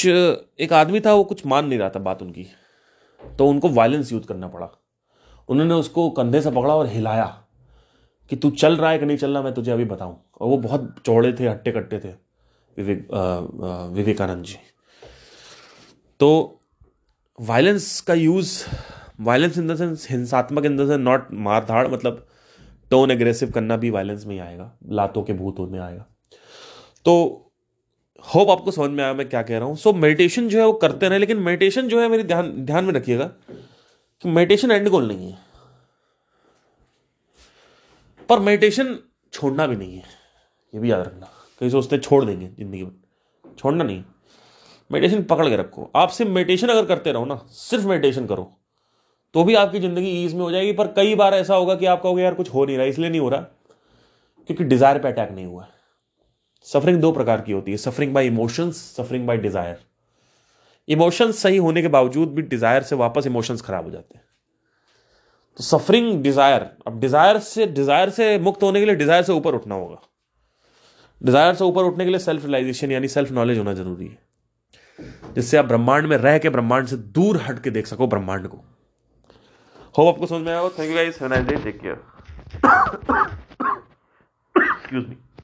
[0.07, 2.47] एक आदमी था, वो कुछ मान नहीं रहा था बात उनकी।
[3.21, 4.69] तो उनको वायलेंस यूज़ करना पड़ा।
[5.49, 7.25] उन्होंने उसको कंधे से पकड़ा और हिलाया
[8.31, 10.57] कि तू चल रहा है कि नहीं चल रहा, मैं तुझे अभी बताऊँ। और वो
[10.59, 12.13] बहुत चौड़े थे हट्टे कट्टे थे,
[12.77, 13.09] विवेक
[13.95, 14.57] विवेकानंद जी।
[16.21, 16.61] तो
[17.39, 18.65] वायलेंस का use
[19.21, 22.27] violence in the sense हिंसात्मक इन द सेंस नॉट मार धाड़ मतलब
[22.91, 26.07] टोन एग्रेसिव करना भी वायलेंस में ही आएगा, लातों के भूतों में आएगा।
[27.05, 27.41] तो
[28.25, 30.72] होप आपको समझ में आया मैं क्या कह रहा हूँ। सो मेडिटेशन जो है वो
[30.75, 35.09] करते रहे, लेकिन मेडिटेशन जो है मेरे ध्यान ध्यान में रखिएगा कि मेडिटेशन एंड गोल
[35.09, 35.39] नहीं है।
[38.29, 38.97] पर मेडिटेशन
[39.33, 40.03] छोड़ना भी नहीं है,
[40.72, 42.93] ये भी याद रखना। कई सोचते छोड़ देंगे ज़िंदगी में
[43.59, 44.03] छोड़ना नहीं।
[44.91, 48.51] मेडिटेशन पकड़ के रखो। आप सिर्फ़ मेडिटेशन अगर करते रहो ना, सिर्फ़ मेडिटेशन करो
[49.35, 52.03] तो भी आपकी ज़िंदगी ईज में हो जाएगी। पर कई बार ऐसा होगा कि आप
[52.03, 53.41] कहोगे, यार, कुछ हो नहीं रहा, इसलिए नहीं हो रहा,
[54.49, 55.66] क्योंकि डिज़ायर पे अटैक नहीं हुआ
[56.67, 59.77] सफरिंग दो प्रकार की होती है। Suffering by emotions suffering by desire
[60.89, 64.25] emotions सही होने के बावजूद भी डिज़ायर से वापस इमोशंस खराब हो जाते हैं।
[65.59, 69.55] तो सफरिंग डिज़ायर अब डिज़ायर से डिज़ायर से मुक्त होने के लिए डिज़ायर से ऊपर
[69.55, 70.01] उठना होगा।
[71.21, 74.19] डिज़ायर से ऊपर उठने के लिए सेल्फ रियलाइजेशन यानी सेल्फ नॉलेज होना ज़रूरी है।
[75.35, 78.65] जिससे आप ब्रह्मांड में रह के ब्रह्मांड से दूर हट के देख सको ब्रह्मांड को।
[79.95, 81.97] हो आपको समझ में आया thank you guys have nice day take care
[84.57, 85.17] excuse me